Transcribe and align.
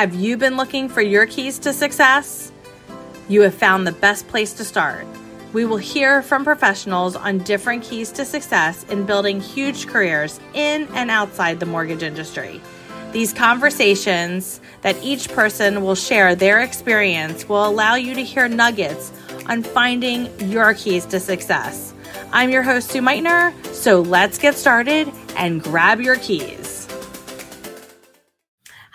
Have 0.00 0.14
you 0.14 0.38
been 0.38 0.56
looking 0.56 0.88
for 0.88 1.02
your 1.02 1.26
keys 1.26 1.58
to 1.58 1.74
success? 1.74 2.52
You 3.28 3.42
have 3.42 3.52
found 3.52 3.86
the 3.86 3.92
best 3.92 4.26
place 4.28 4.54
to 4.54 4.64
start. 4.64 5.06
We 5.52 5.66
will 5.66 5.76
hear 5.76 6.22
from 6.22 6.42
professionals 6.42 7.16
on 7.16 7.40
different 7.40 7.84
keys 7.84 8.10
to 8.12 8.24
success 8.24 8.84
in 8.84 9.04
building 9.04 9.42
huge 9.42 9.88
careers 9.88 10.40
in 10.54 10.88
and 10.94 11.10
outside 11.10 11.60
the 11.60 11.66
mortgage 11.66 12.02
industry. 12.02 12.62
These 13.12 13.34
conversations 13.34 14.62
that 14.80 14.96
each 15.02 15.28
person 15.28 15.82
will 15.82 15.94
share 15.94 16.34
their 16.34 16.60
experience 16.60 17.46
will 17.46 17.68
allow 17.68 17.94
you 17.96 18.14
to 18.14 18.24
hear 18.24 18.48
nuggets 18.48 19.12
on 19.48 19.62
finding 19.62 20.30
your 20.50 20.72
keys 20.72 21.04
to 21.08 21.20
success. 21.20 21.92
I'm 22.32 22.48
your 22.48 22.62
host, 22.62 22.90
Sue 22.90 23.02
Meitner, 23.02 23.52
so 23.74 24.00
let's 24.00 24.38
get 24.38 24.54
started 24.54 25.12
and 25.36 25.62
grab 25.62 26.00
your 26.00 26.16
keys. 26.16 26.59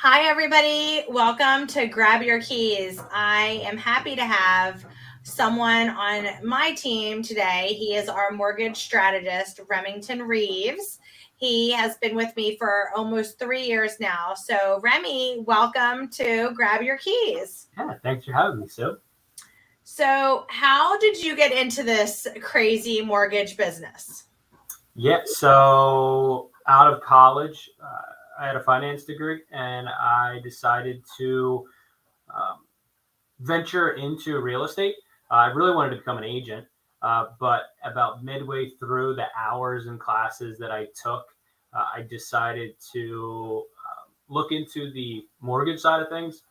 Hi, 0.07 0.29
everybody. 0.29 1.03
Welcome 1.09 1.65
to 1.69 1.87
Grab 1.87 2.21
Your 2.21 2.39
Keys. 2.39 3.01
I 3.11 3.63
am 3.65 3.75
happy 3.75 4.15
to 4.15 4.23
have 4.23 4.86
someone 5.23 5.89
on 5.89 6.27
my 6.47 6.73
team 6.73 7.23
today. 7.23 7.69
He 7.75 7.96
is 7.96 8.07
our 8.07 8.29
mortgage 8.29 8.77
strategist, 8.77 9.61
Remington 9.68 10.21
Reeves. 10.21 10.99
He 11.37 11.71
has 11.71 11.97
been 11.97 12.15
with 12.15 12.36
me 12.36 12.55
for 12.55 12.91
almost 12.96 13.39
three 13.39 13.63
years 13.63 13.99
now. 13.99 14.36
So, 14.36 14.79
Remi, 14.83 15.39
welcome 15.39 16.07
to 16.10 16.51
Grab 16.54 16.83
Your 16.83 16.99
Keys. 16.99 17.69
Yeah, 17.75 17.96
thanks 18.04 18.25
for 18.25 18.33
having 18.33 18.60
me, 18.60 18.68
Sue. 18.68 18.97
So, 19.85 20.46
how 20.49 20.99
did 20.99 21.24
you 21.24 21.35
get 21.35 21.51
into 21.51 21.82
this 21.82 22.27
crazy 22.41 23.01
mortgage 23.01 23.57
business? 23.57 24.25
Yeah, 24.93 25.21
so 25.25 26.51
out 26.68 26.93
of 26.93 27.01
college, 27.01 27.71
uh, 27.83 28.11
I 28.39 28.48
had 28.48 28.56
a 28.56 28.64
finance 28.64 29.04
degree 29.04 29.42
and 29.52 29.88
I 29.89 30.39
decided 30.44 31.04
to 31.18 31.66
um, 32.34 32.66
venture 33.39 33.92
into 33.92 34.39
real 34.39 34.64
estate. 34.64 34.95
Uh, 35.31 35.36
I 35.36 35.47
really 35.47 35.75
wanted 35.75 35.92
to 35.92 35.97
become 35.97 36.17
an 36.17 36.23
agent, 36.23 36.66
uh, 37.02 37.27
but 37.39 37.64
about 37.83 38.23
midway 38.23 38.69
through 38.80 39.16
the 39.16 39.25
hours 39.38 39.88
and 39.88 40.00
classes 40.00 40.58
that 40.59 40.72
I 40.72 40.88
took, 41.02 41.25
uh, 41.73 41.86
I 41.95 42.02
decided 42.02 42.75
to 42.94 43.64
um, 43.66 44.11
look 44.27 44.52
into 44.52 44.92
the 44.92 45.25
mortgage 45.42 45.80
side 45.80 46.02
of 46.02 46.09
things. 46.09 46.44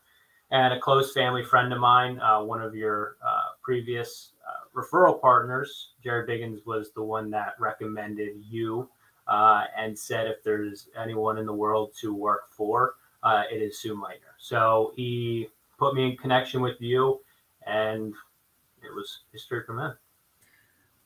And 0.51 0.75
a 0.75 0.79
close 0.79 1.13
family 1.13 1.43
friend 1.43 1.73
of 1.73 1.81
mine, 1.81 2.21
uh, 2.21 2.43
one 2.43 2.63
of 2.63 2.75
your 2.75 3.17
uh, 3.27 3.55
previous 3.63 4.33
referral 4.75 5.21
partners, 5.21 5.93
Jared 6.03 6.29
Biggins, 6.29 6.67
was 6.67 6.93
the 6.93 7.03
one 7.03 7.31
that 7.31 7.55
recommended 7.59 8.33
you 8.49 8.89
and 9.29 9.99
said 9.99 10.27
if 10.27 10.43
there's 10.43 10.89
anyone 11.01 11.39
in 11.39 11.47
the 11.47 11.53
world 11.53 11.93
to 12.01 12.15
work 12.15 12.51
for, 12.51 12.97
uh, 13.23 13.45
it 13.51 13.63
is 13.63 13.81
Sue 13.81 13.97
Meitner. 13.97 14.35
So 14.39 14.93
he 14.97 15.49
put 15.79 15.95
me 15.95 16.11
in 16.11 16.17
connection 16.17 16.61
with 16.61 16.81
you 16.81 17.21
and 17.67 18.13
it 18.83 18.95
was 18.95 19.21
history 19.33 19.63
from 19.67 19.77
there. 19.77 19.99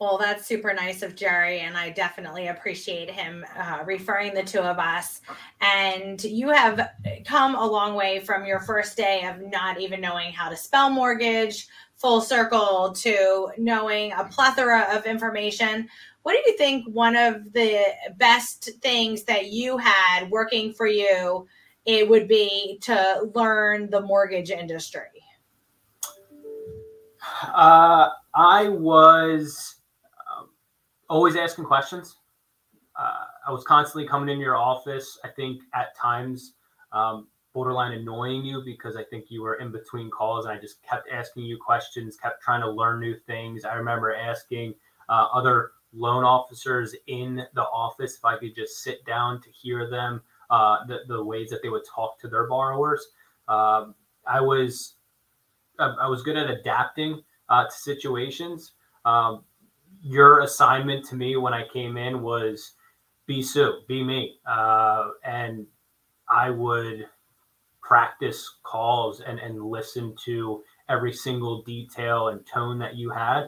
Well, 0.01 0.17
that's 0.17 0.47
super 0.47 0.73
nice 0.73 1.03
of 1.03 1.17
Jerry, 1.17 1.59
and 1.59 1.77
I 1.77 1.91
definitely 1.91 2.47
appreciate 2.47 3.11
him 3.11 3.45
uh, 3.57 3.81
referring 3.85 4.33
the 4.33 4.45
two 4.45 4.61
of 4.61 4.79
us. 4.79 5.23
And 5.61 6.23
you 6.23 6.51
have 6.51 6.91
come 7.25 7.57
a 7.57 7.67
long 7.67 7.97
way 7.97 8.21
from 8.21 8.47
your 8.47 8.61
first 8.61 8.97
day 8.97 9.27
of 9.27 9.41
not 9.51 9.81
even 9.81 10.01
knowing 10.01 10.33
how 10.33 10.51
to 10.51 10.57
spell 10.57 10.89
mortgage, 10.89 11.67
full 11.99 12.21
circle 12.21 12.93
to 12.93 13.49
knowing 13.59 14.13
a 14.13 14.25
plethora 14.25 14.87
of 14.93 15.05
information. 15.05 15.89
What 16.23 16.33
do 16.33 16.51
you 16.51 16.57
think 16.57 16.87
one 16.89 17.17
of 17.17 17.53
the 17.53 17.83
best 18.17 18.71
things 18.81 19.25
that 19.25 19.51
you 19.51 19.77
had 19.79 20.31
working 20.31 20.73
for 20.73 20.87
you 20.87 21.47
it 21.85 22.09
would 22.09 22.29
be 22.29 22.79
to 22.83 23.31
learn 23.35 23.89
the 23.91 24.01
mortgage 24.01 24.51
industry? 24.51 25.03
Uh, 27.43 28.11
I 28.35 28.69
was 28.69 29.77
um, 30.37 30.51
always 31.09 31.35
asking 31.35 31.65
questions. 31.65 32.17
Uh, 32.99 33.25
I 33.47 33.53
was 33.53 33.65
constantly 33.65 34.07
coming 34.07 34.29
in 34.29 34.39
your 34.39 34.57
office. 34.57 35.19
I 35.25 35.29
think 35.29 35.63
at 35.75 35.97
times 35.97 36.55
um, 36.93 37.29
borderline 37.59 37.91
annoying 37.91 38.45
you 38.45 38.63
because 38.65 38.95
I 38.95 39.03
think 39.03 39.33
you 39.33 39.43
were 39.43 39.57
in 39.57 39.73
between 39.73 40.11
calls 40.11 40.45
and 40.45 40.57
I 40.57 40.61
just 40.61 40.81
kept 40.81 41.09
asking 41.11 41.43
you 41.43 41.59
questions, 41.59 42.17
kept 42.17 42.41
trying 42.41 42.61
to 42.61 42.71
learn 42.71 43.01
new 43.01 43.17
things. 43.27 43.65
I 43.65 43.75
remember 43.75 44.15
asking 44.15 44.75
uh, 45.09 45.27
other 45.35 45.73
loan 45.93 46.23
officers 46.23 46.95
in 47.09 47.45
the 47.55 47.63
office 47.63 48.15
if 48.17 48.25
I 48.25 48.39
could 48.39 48.55
just 48.55 48.85
sit 48.85 49.05
down 49.05 49.43
to 49.43 49.51
hear 49.51 49.91
them, 49.91 50.23
uh, 50.51 50.87
the, 50.87 51.01
the 51.09 51.25
ways 51.25 51.51
that 51.51 51.61
they 51.61 51.69
would 51.69 51.83
talk 51.85 52.21
to 52.21 52.29
their 52.29 52.47
borrowers. 52.47 53.09
Um, 53.49 53.97
I 54.25 54.41
was 54.41 54.95
I 55.81 56.07
was 56.07 56.23
good 56.23 56.37
at 56.37 56.49
adapting 56.49 57.23
uh, 57.49 57.65
to 57.65 57.73
situations. 57.73 58.75
Um, 59.05 59.43
your 60.01 60.43
assignment 60.43 61.05
to 61.07 61.17
me 61.17 61.37
when 61.37 61.55
I 61.55 61.67
came 61.73 61.97
in 61.97 62.23
was 62.23 62.75
be 63.27 63.43
Sue, 63.43 63.81
be 63.89 64.05
me. 64.05 64.37
Uh, 64.47 65.09
and 65.25 65.67
I 66.29 66.51
would 66.51 67.09
practice 67.89 68.57
calls 68.65 69.23
and, 69.23 69.39
and 69.39 69.65
listen 69.65 70.15
to 70.23 70.63
every 70.91 71.13
single 71.13 71.63
detail 71.63 72.29
and 72.29 72.47
tone 72.47 72.79
that 72.79 72.97
you 72.97 73.09
had. 73.09 73.45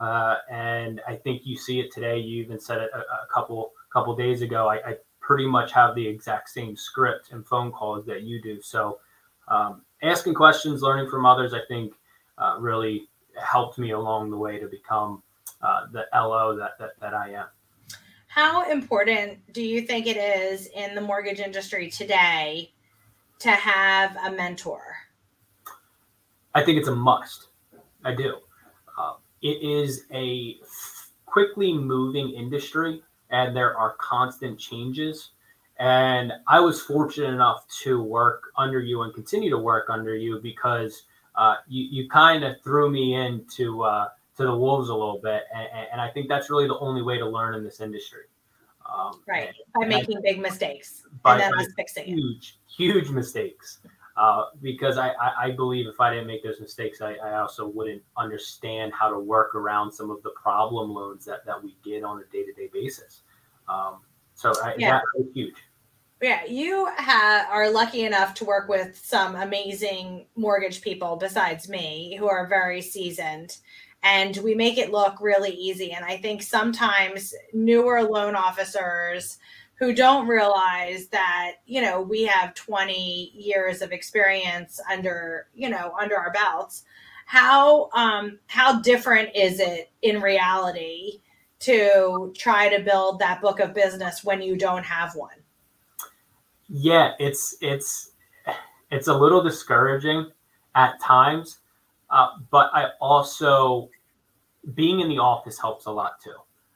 Uh, 0.00 0.34
and 0.50 1.00
I 1.06 1.14
think 1.14 1.42
you 1.44 1.56
see 1.56 1.78
it 1.78 1.92
today. 1.92 2.18
You 2.18 2.42
even 2.42 2.58
said 2.58 2.78
it 2.78 2.90
a, 2.92 2.98
a 2.98 3.26
couple 3.32 3.70
couple 3.92 4.16
days 4.16 4.42
ago. 4.42 4.68
I, 4.68 4.74
I, 4.78 4.96
pretty 5.20 5.46
much 5.46 5.72
have 5.72 5.94
the 5.94 6.06
exact 6.06 6.50
same 6.50 6.76
script 6.76 7.32
and 7.32 7.46
phone 7.46 7.72
calls 7.72 8.04
that 8.04 8.24
you 8.24 8.42
do. 8.42 8.60
So 8.60 8.98
um, 9.48 9.80
asking 10.02 10.34
questions, 10.34 10.82
learning 10.82 11.08
from 11.08 11.24
others, 11.24 11.54
I 11.54 11.60
think 11.66 11.94
uh, 12.36 12.56
really 12.58 13.08
helped 13.42 13.78
me 13.78 13.92
along 13.92 14.30
the 14.30 14.36
way 14.36 14.58
to 14.58 14.66
become 14.66 15.22
uh, 15.62 15.86
the 15.92 16.04
LO 16.12 16.54
that, 16.58 16.72
that, 16.78 16.90
that 17.00 17.14
I 17.14 17.30
am. 17.30 17.46
How 18.26 18.70
important 18.70 19.38
do 19.54 19.62
you 19.62 19.80
think 19.80 20.06
it 20.06 20.18
is 20.18 20.68
in 20.76 20.94
the 20.94 21.00
mortgage 21.00 21.40
industry 21.40 21.88
today 21.88 22.73
to 23.40 23.50
have 23.50 24.16
a 24.24 24.30
mentor? 24.30 24.82
I 26.54 26.64
think 26.64 26.78
it's 26.78 26.88
a 26.88 26.94
must. 26.94 27.48
I 28.04 28.14
do. 28.14 28.36
Uh, 28.98 29.14
it 29.42 29.62
is 29.62 30.04
a 30.12 30.56
quickly 31.26 31.72
moving 31.72 32.30
industry 32.30 33.02
and 33.30 33.56
there 33.56 33.76
are 33.76 33.96
constant 33.98 34.58
changes. 34.58 35.30
And 35.78 36.32
I 36.46 36.60
was 36.60 36.80
fortunate 36.80 37.32
enough 37.32 37.66
to 37.82 38.00
work 38.00 38.52
under 38.56 38.78
you 38.78 39.02
and 39.02 39.12
continue 39.12 39.50
to 39.50 39.58
work 39.58 39.86
under 39.90 40.14
you 40.14 40.38
because 40.40 41.02
uh, 41.34 41.56
you, 41.66 41.84
you 41.90 42.08
kind 42.08 42.44
of 42.44 42.60
threw 42.62 42.90
me 42.90 43.14
into 43.14 43.82
uh, 43.82 44.08
to 44.36 44.44
the 44.44 44.56
wolves 44.56 44.88
a 44.88 44.92
little 44.94 45.20
bit, 45.22 45.44
and, 45.54 45.68
and, 45.92 46.00
I 46.00 46.10
think 46.10 46.28
that's 46.28 46.50
really 46.50 46.66
the 46.66 46.78
only 46.78 47.02
way 47.02 47.18
to 47.18 47.26
learn 47.26 47.54
in 47.54 47.62
this 47.62 47.80
industry. 47.80 48.24
Um, 48.84 49.20
right, 49.28 49.48
and, 49.48 49.54
by 49.74 49.86
making 49.86 50.18
I, 50.18 50.20
big 50.22 50.40
mistakes 50.40 51.04
and 51.24 51.40
then 51.40 51.54
us 51.54 51.68
fixing 51.76 52.04
huge, 52.04 52.58
it. 52.63 52.63
Huge 52.76 53.10
mistakes. 53.10 53.78
Uh, 54.16 54.44
because 54.62 54.96
I, 54.96 55.08
I, 55.08 55.46
I, 55.46 55.50
believe 55.50 55.88
if 55.88 56.00
I 56.00 56.10
didn't 56.10 56.28
make 56.28 56.44
those 56.44 56.60
mistakes, 56.60 57.00
I, 57.00 57.14
I, 57.14 57.40
also 57.40 57.66
wouldn't 57.66 58.00
understand 58.16 58.92
how 58.92 59.10
to 59.10 59.18
work 59.18 59.56
around 59.56 59.90
some 59.90 60.08
of 60.08 60.22
the 60.22 60.30
problem 60.30 60.90
loans 60.90 61.24
that, 61.24 61.44
that 61.46 61.60
we 61.60 61.76
get 61.84 62.04
on 62.04 62.20
a 62.20 62.24
day 62.32 62.44
to 62.44 62.52
day 62.52 62.70
basis. 62.72 63.22
Um, 63.68 64.02
so 64.34 64.52
I, 64.62 64.76
yeah. 64.78 65.00
that's 65.16 65.34
huge. 65.34 65.56
Yeah, 66.22 66.44
you 66.44 66.88
ha- 66.96 67.48
are 67.50 67.68
lucky 67.70 68.04
enough 68.04 68.34
to 68.34 68.44
work 68.44 68.68
with 68.68 68.96
some 68.96 69.34
amazing 69.34 70.26
mortgage 70.36 70.80
people 70.80 71.16
besides 71.16 71.68
me 71.68 72.16
who 72.16 72.28
are 72.28 72.46
very 72.46 72.82
seasoned. 72.82 73.58
And 74.04 74.36
we 74.38 74.54
make 74.54 74.78
it 74.78 74.92
look 74.92 75.20
really 75.20 75.50
easy. 75.50 75.92
And 75.92 76.04
I 76.04 76.18
think 76.18 76.42
sometimes 76.42 77.34
newer 77.52 78.02
loan 78.02 78.36
officers 78.36 79.38
who 79.76 79.92
don't 79.92 80.28
realize 80.28 81.08
that, 81.08 81.56
you 81.66 81.82
know, 81.82 82.00
we 82.00 82.22
have 82.24 82.54
20 82.54 83.32
years 83.34 83.82
of 83.82 83.92
experience 83.92 84.80
under, 84.90 85.48
you 85.54 85.68
know, 85.68 85.94
under 86.00 86.16
our 86.16 86.32
belts. 86.32 86.84
How 87.26 87.90
um 87.94 88.38
how 88.46 88.80
different 88.80 89.30
is 89.34 89.58
it 89.58 89.90
in 90.02 90.20
reality 90.20 91.20
to 91.60 92.32
try 92.36 92.68
to 92.68 92.82
build 92.84 93.18
that 93.18 93.40
book 93.40 93.60
of 93.60 93.72
business 93.72 94.22
when 94.22 94.42
you 94.42 94.56
don't 94.56 94.84
have 94.84 95.14
one? 95.14 95.36
yeah, 96.68 97.12
it's 97.18 97.56
it's 97.60 98.12
it's 98.90 99.08
a 99.08 99.14
little 99.14 99.42
discouraging 99.42 100.30
at 100.74 101.00
times, 101.00 101.58
uh, 102.10 102.28
but 102.50 102.70
I 102.72 102.88
also 103.00 103.90
being 104.74 105.00
in 105.00 105.08
the 105.08 105.18
office 105.18 105.58
helps 105.58 105.86
a 105.86 105.90
lot 105.90 106.20
too. 106.22 106.34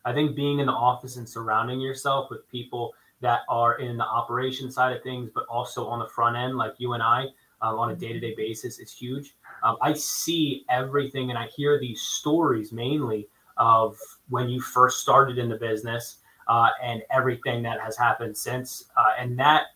I 0.08 0.14
think 0.14 0.34
being 0.34 0.58
in 0.60 0.66
the 0.66 0.72
office 0.72 1.16
and 1.16 1.28
surrounding 1.28 1.80
yourself 1.80 2.30
with 2.30 2.48
people 2.50 2.94
that 3.20 3.40
are 3.48 3.78
in 3.78 3.98
the 3.98 4.04
operation 4.04 4.70
side 4.70 4.96
of 4.96 5.02
things, 5.02 5.28
but 5.34 5.44
also 5.46 5.86
on 5.86 5.98
the 5.98 6.08
front 6.08 6.36
end, 6.36 6.56
like 6.56 6.74
you 6.78 6.94
and 6.94 7.02
I, 7.02 7.26
um, 7.60 7.78
on 7.78 7.90
a 7.90 7.94
day 7.94 8.12
to 8.14 8.20
day 8.20 8.34
basis, 8.34 8.78
is 8.78 8.92
huge. 8.92 9.34
Um, 9.62 9.76
I 9.82 9.92
see 9.92 10.64
everything 10.70 11.28
and 11.30 11.38
I 11.38 11.48
hear 11.48 11.78
these 11.78 12.00
stories 12.00 12.72
mainly 12.72 13.28
of 13.58 13.98
when 14.30 14.48
you 14.48 14.60
first 14.60 15.00
started 15.00 15.36
in 15.36 15.48
the 15.48 15.56
business 15.56 16.18
uh, 16.46 16.68
and 16.82 17.02
everything 17.10 17.62
that 17.64 17.80
has 17.80 17.96
happened 17.98 18.36
since. 18.36 18.84
Uh, 18.96 19.12
and 19.18 19.38
that 19.38 19.66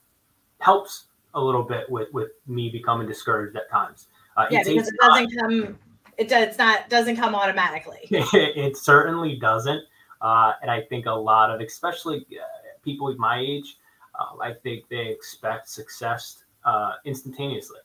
helps 0.60 1.06
a 1.34 1.40
little 1.40 1.62
bit 1.62 1.90
with 1.90 2.12
with 2.12 2.30
me 2.46 2.70
becoming 2.70 3.06
discouraged 3.06 3.56
at 3.56 3.68
times. 3.70 4.06
Uh, 4.36 4.46
yeah, 4.50 4.60
it 4.60 4.66
because 4.66 4.88
it 4.88 4.94
doesn't 5.00 5.30
time. 5.30 5.40
come. 5.40 5.78
It 6.18 6.28
does 6.28 6.58
not 6.58 6.88
doesn't 6.88 7.16
come 7.16 7.34
automatically. 7.34 8.00
it 8.10 8.76
certainly 8.76 9.36
doesn't, 9.36 9.82
uh, 10.22 10.52
and 10.62 10.70
I 10.70 10.82
think 10.82 11.06
a 11.06 11.12
lot 11.12 11.50
of, 11.50 11.60
especially 11.60 12.26
uh, 12.32 12.44
people 12.82 13.06
with 13.06 13.18
my 13.18 13.38
age, 13.38 13.78
uh, 14.18 14.38
I 14.40 14.54
think 14.54 14.88
they 14.88 15.08
expect 15.08 15.68
success 15.68 16.44
uh, 16.64 16.92
instantaneously, 17.04 17.80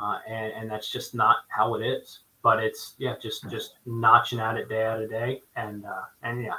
uh, 0.00 0.18
and 0.28 0.52
and 0.52 0.70
that's 0.70 0.90
just 0.90 1.14
not 1.14 1.38
how 1.48 1.74
it 1.74 1.84
is. 1.84 2.20
But 2.42 2.62
it's 2.62 2.94
yeah, 2.98 3.14
just 3.20 3.48
just 3.50 3.74
notching 3.86 4.38
at 4.38 4.56
it 4.56 4.68
day 4.68 4.84
out 4.84 5.02
of 5.02 5.10
day, 5.10 5.42
and 5.56 5.84
and 6.22 6.44
yeah, 6.44 6.54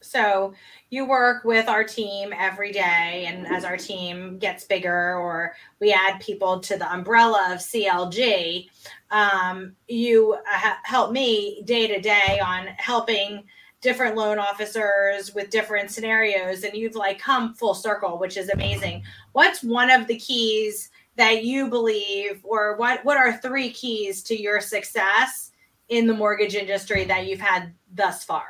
so 0.00 0.54
you 0.90 1.06
work 1.06 1.44
with 1.44 1.68
our 1.68 1.84
team 1.84 2.32
every 2.36 2.72
day, 2.72 3.24
and 3.26 3.46
as 3.46 3.64
our 3.64 3.76
team 3.76 4.38
gets 4.38 4.64
bigger 4.64 5.16
or 5.16 5.54
we 5.80 5.92
add 5.92 6.20
people 6.20 6.60
to 6.60 6.76
the 6.76 6.90
umbrella 6.92 7.50
of 7.52 7.58
CLG, 7.58 8.68
um, 9.10 9.74
you 9.88 10.34
uh, 10.34 10.74
help 10.84 11.12
me 11.12 11.62
day 11.64 11.86
to 11.88 12.00
day 12.00 12.40
on 12.44 12.66
helping 12.78 13.44
different 13.80 14.16
loan 14.16 14.38
officers 14.38 15.34
with 15.34 15.50
different 15.50 15.90
scenarios, 15.90 16.64
and 16.64 16.74
you've 16.74 16.96
like 16.96 17.18
come 17.18 17.54
full 17.54 17.74
circle, 17.74 18.18
which 18.18 18.36
is 18.36 18.48
amazing. 18.50 19.02
What's 19.32 19.62
one 19.62 19.90
of 19.90 20.06
the 20.06 20.18
keys 20.18 20.90
that 21.16 21.44
you 21.44 21.68
believe, 21.68 22.40
or 22.44 22.76
what 22.76 23.04
what 23.04 23.16
are 23.16 23.36
three 23.36 23.70
keys 23.70 24.22
to 24.24 24.40
your 24.40 24.60
success 24.60 25.52
in 25.88 26.06
the 26.06 26.14
mortgage 26.14 26.54
industry 26.54 27.04
that 27.04 27.26
you've 27.26 27.40
had 27.40 27.72
thus 27.94 28.24
far? 28.24 28.46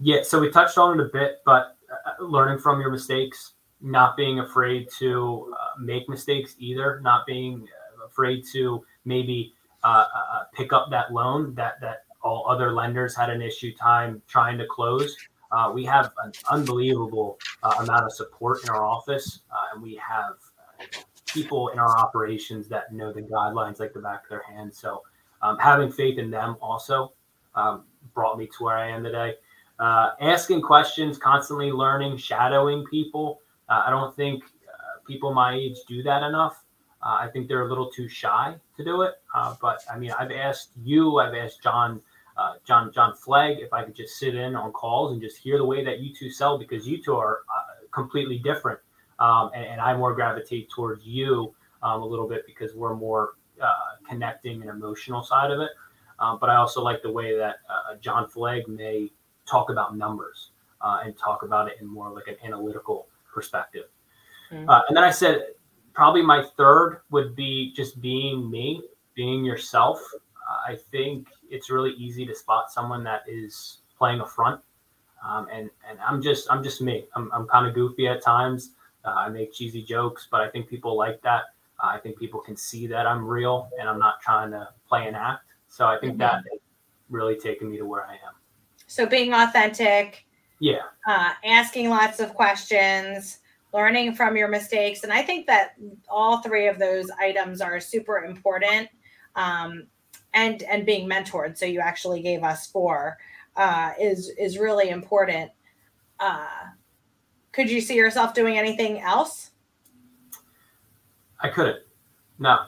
Yeah, 0.00 0.22
so 0.22 0.40
we 0.40 0.50
touched 0.50 0.78
on 0.78 0.98
it 0.98 1.04
a 1.04 1.08
bit, 1.12 1.42
but 1.44 1.76
uh, 1.90 2.22
learning 2.22 2.58
from 2.58 2.80
your 2.80 2.90
mistakes, 2.90 3.54
not 3.80 4.16
being 4.16 4.40
afraid 4.40 4.88
to 4.98 5.52
uh, 5.58 5.80
make 5.80 6.08
mistakes 6.08 6.54
either, 6.58 7.00
not 7.02 7.26
being 7.26 7.66
uh, 8.00 8.06
afraid 8.06 8.44
to 8.52 8.84
maybe 9.04 9.54
uh, 9.82 10.06
uh, 10.14 10.44
pick 10.54 10.72
up 10.72 10.90
that 10.90 11.12
loan 11.12 11.54
that 11.54 11.80
that 11.80 12.04
all 12.22 12.46
other 12.48 12.72
lenders 12.72 13.14
had 13.14 13.30
an 13.30 13.42
issue 13.42 13.74
time 13.74 14.22
trying 14.28 14.58
to 14.58 14.66
close. 14.66 15.16
Uh, 15.52 15.70
we 15.72 15.84
have 15.84 16.12
an 16.24 16.32
unbelievable 16.50 17.38
amount 17.80 18.04
of 18.04 18.12
support 18.12 18.62
in 18.62 18.70
our 18.70 18.84
office, 18.84 19.40
and 19.72 19.82
we 19.82 19.96
have 19.96 20.34
people 21.26 21.68
in 21.68 21.78
our 21.78 21.98
operations 21.98 22.68
that 22.68 22.92
know 22.92 23.12
the 23.12 23.22
guidelines 23.22 23.80
like 23.80 23.92
the 23.92 24.00
back 24.00 24.22
of 24.24 24.28
their 24.30 24.42
hand. 24.42 24.72
So 24.72 25.02
um, 25.42 25.58
having 25.58 25.90
faith 25.90 26.18
in 26.18 26.30
them 26.30 26.56
also 26.60 27.12
um, 27.54 27.84
brought 28.14 28.38
me 28.38 28.46
to 28.46 28.64
where 28.64 28.76
I 28.76 28.90
am 28.90 29.02
today 29.02 29.34
uh, 29.80 30.12
asking 30.20 30.60
questions, 30.60 31.18
constantly 31.18 31.72
learning, 31.72 32.18
shadowing 32.18 32.84
people. 32.84 33.40
Uh, 33.68 33.82
I 33.86 33.90
don't 33.90 34.14
think 34.14 34.44
uh, 34.44 35.00
people 35.06 35.32
my 35.32 35.54
age 35.54 35.78
do 35.88 36.02
that 36.02 36.22
enough. 36.22 36.62
Uh, 37.02 37.16
I 37.18 37.28
think 37.32 37.48
they're 37.48 37.62
a 37.62 37.68
little 37.68 37.90
too 37.90 38.06
shy 38.06 38.54
to 38.76 38.84
do 38.84 39.02
it. 39.02 39.14
Uh, 39.34 39.56
but 39.60 39.82
I 39.90 39.98
mean, 39.98 40.12
I've 40.12 40.30
asked 40.30 40.72
you, 40.84 41.18
I've 41.18 41.34
asked 41.34 41.62
John, 41.62 42.02
uh, 42.40 42.54
John, 42.64 42.92
John 42.92 43.14
Flegg, 43.14 43.58
if 43.58 43.72
I 43.72 43.84
could 43.84 43.94
just 43.94 44.18
sit 44.18 44.34
in 44.34 44.56
on 44.56 44.72
calls 44.72 45.12
and 45.12 45.20
just 45.20 45.36
hear 45.36 45.58
the 45.58 45.64
way 45.64 45.84
that 45.84 46.00
you 46.00 46.14
two 46.14 46.30
sell 46.30 46.58
because 46.58 46.88
you 46.88 47.02
two 47.02 47.14
are 47.14 47.40
completely 47.92 48.38
different. 48.38 48.78
Um, 49.18 49.50
and, 49.54 49.64
and, 49.66 49.80
I 49.82 49.94
more 49.94 50.14
gravitate 50.14 50.70
towards 50.70 51.04
you 51.04 51.54
um, 51.82 52.00
a 52.00 52.06
little 52.06 52.26
bit 52.26 52.46
because 52.46 52.74
we're 52.74 52.94
more 52.94 53.34
connecting 54.08 54.62
and 54.62 54.70
emotional 54.70 55.22
side 55.22 55.50
of 55.50 55.60
it. 55.60 55.70
Um, 56.18 56.38
but 56.40 56.48
I 56.48 56.56
also 56.56 56.82
like 56.82 57.02
the 57.02 57.12
way 57.12 57.36
that 57.36 57.56
John 58.00 58.28
Flegg 58.28 58.66
may 58.66 59.10
talk 59.46 59.68
about 59.68 59.96
numbers 59.96 60.52
uh, 60.80 61.00
and 61.04 61.16
talk 61.16 61.42
about 61.42 61.68
it 61.68 61.76
in 61.80 61.86
more 61.86 62.10
like 62.10 62.28
an 62.28 62.36
analytical 62.44 63.08
perspective. 63.32 63.86
Mm-hmm. 64.52 64.68
Uh, 64.68 64.82
and 64.88 64.96
then 64.96 65.04
I 65.04 65.10
said, 65.10 65.48
probably 65.92 66.22
my 66.22 66.44
third 66.56 67.02
would 67.10 67.36
be 67.36 67.72
just 67.74 68.00
being 68.00 68.50
me, 68.50 68.82
being 69.14 69.44
yourself. 69.44 70.00
Uh, 70.14 70.72
I 70.72 70.78
think 70.90 71.28
it's 71.50 71.70
really 71.70 71.92
easy 71.92 72.24
to 72.26 72.34
spot 72.34 72.70
someone 72.70 73.04
that 73.04 73.22
is 73.28 73.78
playing 73.98 74.20
a 74.20 74.26
front. 74.26 74.60
Um, 75.26 75.48
and 75.52 75.68
and 75.88 75.98
I'm 76.00 76.22
just 76.22 76.50
I'm 76.50 76.62
just 76.62 76.80
me. 76.80 77.06
I'm, 77.14 77.30
I'm 77.32 77.46
kind 77.46 77.66
of 77.66 77.74
goofy 77.74 78.08
at 78.08 78.22
times. 78.22 78.72
Uh, 79.04 79.10
I 79.10 79.28
make 79.28 79.52
cheesy 79.52 79.82
jokes, 79.82 80.28
but 80.30 80.40
I 80.40 80.48
think 80.48 80.68
people 80.68 80.96
like 80.96 81.20
that. 81.22 81.44
Uh, 81.82 81.88
I 81.88 81.98
think 81.98 82.18
people 82.18 82.40
can 82.40 82.56
see 82.56 82.86
that 82.86 83.06
I'm 83.06 83.26
real 83.26 83.70
and 83.78 83.88
I'm 83.88 83.98
not 83.98 84.20
trying 84.20 84.50
to 84.52 84.68
play 84.88 85.06
an 85.06 85.14
act. 85.14 85.52
So 85.68 85.86
I 85.86 85.98
think 85.98 86.12
mm-hmm. 86.12 86.20
that 86.20 86.44
really 87.08 87.36
taken 87.36 87.70
me 87.70 87.78
to 87.78 87.84
where 87.84 88.06
I 88.06 88.12
am. 88.14 88.34
So 88.86 89.06
being 89.06 89.32
authentic. 89.34 90.24
Yeah. 90.58 90.82
Uh, 91.06 91.32
asking 91.44 91.88
lots 91.88 92.20
of 92.20 92.34
questions, 92.34 93.38
learning 93.72 94.14
from 94.14 94.36
your 94.36 94.48
mistakes. 94.48 95.04
And 95.04 95.12
I 95.12 95.22
think 95.22 95.46
that 95.46 95.74
all 96.08 96.42
three 96.42 96.68
of 96.68 96.78
those 96.78 97.10
items 97.18 97.60
are 97.60 97.80
super 97.80 98.24
important. 98.24 98.88
Um, 99.36 99.86
and 100.34 100.62
and 100.64 100.86
being 100.86 101.08
mentored. 101.08 101.56
So 101.56 101.66
you 101.66 101.80
actually 101.80 102.22
gave 102.22 102.42
us 102.42 102.66
four 102.66 103.18
uh, 103.56 103.92
is 104.00 104.30
is 104.38 104.58
really 104.58 104.90
important. 104.90 105.50
Uh, 106.18 106.46
could 107.52 107.70
you 107.70 107.80
see 107.80 107.96
yourself 107.96 108.34
doing 108.34 108.56
anything 108.56 109.00
else? 109.00 109.50
I 111.40 111.48
couldn't. 111.48 111.80
No, 112.38 112.66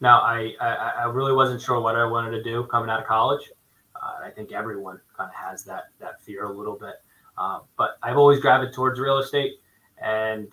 no. 0.00 0.10
I, 0.10 0.54
I 0.60 0.92
I 1.00 1.04
really 1.04 1.32
wasn't 1.32 1.60
sure 1.60 1.80
what 1.80 1.96
I 1.96 2.04
wanted 2.04 2.30
to 2.32 2.42
do 2.42 2.64
coming 2.64 2.90
out 2.90 3.00
of 3.00 3.06
college. 3.06 3.50
Uh, 3.96 4.26
I 4.26 4.30
think 4.30 4.52
everyone 4.52 5.00
kind 5.16 5.30
of 5.30 5.34
has 5.34 5.64
that 5.64 5.84
that 5.98 6.22
fear 6.22 6.44
a 6.44 6.52
little 6.52 6.76
bit. 6.76 6.94
Uh, 7.36 7.60
but 7.76 7.98
I've 8.02 8.16
always 8.16 8.40
gravitated 8.40 8.74
towards 8.74 9.00
real 9.00 9.18
estate, 9.18 9.54
and 10.02 10.48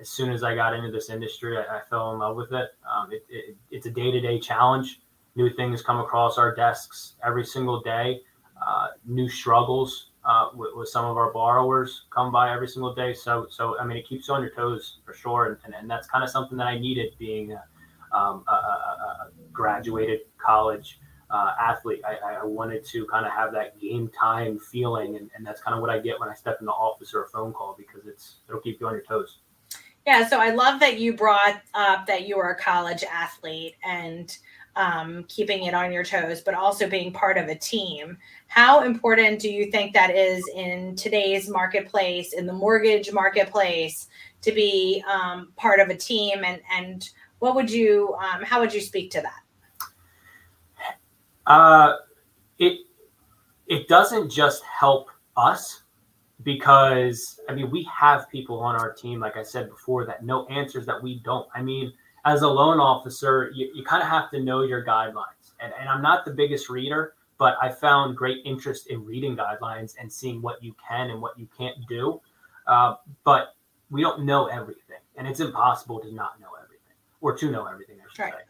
as 0.00 0.08
soon 0.08 0.32
as 0.32 0.42
I 0.42 0.54
got 0.54 0.74
into 0.74 0.90
this 0.90 1.10
industry, 1.10 1.58
I, 1.58 1.78
I 1.78 1.80
fell 1.88 2.12
in 2.12 2.18
love 2.18 2.36
with 2.36 2.52
it. 2.52 2.70
Um, 2.90 3.12
it, 3.12 3.24
it 3.28 3.56
it's 3.70 3.86
a 3.86 3.90
day 3.90 4.10
to 4.10 4.20
day 4.20 4.40
challenge. 4.40 5.00
New 5.36 5.50
things 5.54 5.82
come 5.82 5.98
across 5.98 6.38
our 6.38 6.54
desks 6.54 7.14
every 7.24 7.44
single 7.44 7.80
day. 7.82 8.20
Uh, 8.64 8.88
new 9.04 9.28
struggles 9.28 10.10
uh, 10.24 10.48
with, 10.54 10.70
with, 10.74 10.88
some 10.88 11.04
of 11.04 11.16
our 11.16 11.32
borrowers 11.32 12.04
come 12.10 12.32
by 12.32 12.52
every 12.52 12.68
single 12.68 12.94
day. 12.94 13.12
So, 13.12 13.46
so 13.50 13.78
I 13.78 13.84
mean, 13.84 13.96
it 13.96 14.08
keeps 14.08 14.28
you 14.28 14.34
on 14.34 14.40
your 14.40 14.52
toes 14.52 15.00
for 15.04 15.12
sure, 15.12 15.46
and, 15.46 15.56
and, 15.64 15.74
and 15.74 15.90
that's 15.90 16.06
kind 16.06 16.24
of 16.24 16.30
something 16.30 16.56
that 16.58 16.66
I 16.66 16.78
needed 16.78 17.14
being 17.18 17.52
a, 17.52 18.16
um, 18.16 18.44
a, 18.48 18.52
a, 18.52 19.30
graduated 19.52 20.20
college 20.38 20.98
uh, 21.30 21.52
athlete. 21.60 22.00
I, 22.06 22.36
I, 22.36 22.44
wanted 22.44 22.84
to 22.86 23.06
kind 23.06 23.26
of 23.26 23.32
have 23.32 23.52
that 23.52 23.78
game 23.80 24.10
time 24.18 24.58
feeling, 24.58 25.16
and, 25.16 25.30
and 25.36 25.44
that's 25.44 25.60
kind 25.60 25.74
of 25.74 25.80
what 25.80 25.90
I 25.90 25.98
get 25.98 26.18
when 26.20 26.28
I 26.28 26.34
step 26.34 26.58
in 26.60 26.66
the 26.66 26.72
office 26.72 27.12
or 27.12 27.24
a 27.24 27.28
phone 27.28 27.52
call 27.52 27.74
because 27.76 28.06
it's 28.06 28.36
it'll 28.48 28.60
keep 28.60 28.80
you 28.80 28.86
on 28.86 28.92
your 28.92 29.02
toes. 29.02 29.40
Yeah, 30.06 30.26
so 30.26 30.38
I 30.38 30.50
love 30.50 30.80
that 30.80 30.98
you 30.98 31.16
brought 31.16 31.62
up 31.74 32.06
that 32.06 32.26
you 32.26 32.36
were 32.36 32.50
a 32.50 32.56
college 32.56 33.04
athlete 33.04 33.74
and 33.82 34.36
um, 34.76 35.24
keeping 35.28 35.64
it 35.64 35.74
on 35.74 35.92
your 35.92 36.04
toes, 36.04 36.40
but 36.40 36.54
also 36.54 36.88
being 36.88 37.12
part 37.12 37.38
of 37.38 37.48
a 37.48 37.54
team. 37.54 38.18
How 38.46 38.82
important 38.82 39.40
do 39.40 39.50
you 39.50 39.70
think 39.70 39.92
that 39.94 40.10
is 40.10 40.48
in 40.54 40.96
today's 40.96 41.48
marketplace, 41.48 42.32
in 42.32 42.46
the 42.46 42.52
mortgage 42.52 43.12
marketplace, 43.12 44.08
to 44.42 44.52
be 44.52 45.02
um, 45.10 45.52
part 45.56 45.80
of 45.80 45.88
a 45.88 45.96
team? 45.96 46.44
And 46.44 46.60
and 46.72 47.08
what 47.38 47.54
would 47.54 47.70
you, 47.70 48.14
um, 48.14 48.42
how 48.42 48.60
would 48.60 48.72
you 48.72 48.80
speak 48.80 49.10
to 49.12 49.20
that? 49.20 49.88
Uh, 51.46 51.96
it 52.58 52.80
it 53.66 53.88
doesn't 53.88 54.30
just 54.30 54.62
help 54.64 55.08
us 55.36 55.82
because 56.42 57.40
I 57.48 57.54
mean 57.54 57.70
we 57.70 57.84
have 57.84 58.28
people 58.30 58.58
on 58.60 58.76
our 58.76 58.92
team, 58.92 59.20
like 59.20 59.36
I 59.36 59.42
said 59.42 59.68
before, 59.68 60.04
that 60.06 60.24
know 60.24 60.46
answers 60.46 60.86
that 60.86 61.02
we 61.02 61.20
don't. 61.20 61.48
I 61.54 61.62
mean, 61.62 61.92
as 62.24 62.42
a 62.42 62.48
loan 62.48 62.80
officer, 62.80 63.50
you, 63.54 63.70
you 63.74 63.84
kind 63.84 64.02
of 64.02 64.08
have 64.08 64.30
to 64.30 64.40
know 64.40 64.62
your 64.62 64.84
guidelines. 64.84 65.52
And, 65.60 65.72
and 65.78 65.88
I'm 65.88 66.02
not 66.02 66.24
the 66.24 66.32
biggest 66.32 66.68
reader, 66.68 67.14
but 67.38 67.56
I 67.60 67.70
found 67.70 68.16
great 68.16 68.38
interest 68.44 68.88
in 68.88 69.04
reading 69.04 69.36
guidelines 69.36 69.94
and 70.00 70.12
seeing 70.12 70.40
what 70.40 70.62
you 70.62 70.74
can 70.88 71.10
and 71.10 71.20
what 71.20 71.38
you 71.38 71.48
can't 71.56 71.76
do. 71.88 72.20
Uh, 72.66 72.94
but 73.24 73.56
we 73.90 74.00
don't 74.00 74.24
know 74.24 74.46
everything, 74.46 75.00
and 75.16 75.28
it's 75.28 75.40
impossible 75.40 76.00
to 76.00 76.12
not 76.12 76.40
know 76.40 76.48
everything 76.62 76.96
or 77.20 77.36
to 77.36 77.50
know 77.50 77.66
everything. 77.66 77.96
I 78.00 78.08
should 78.14 78.22
right. 78.22 78.32
say 78.32 78.44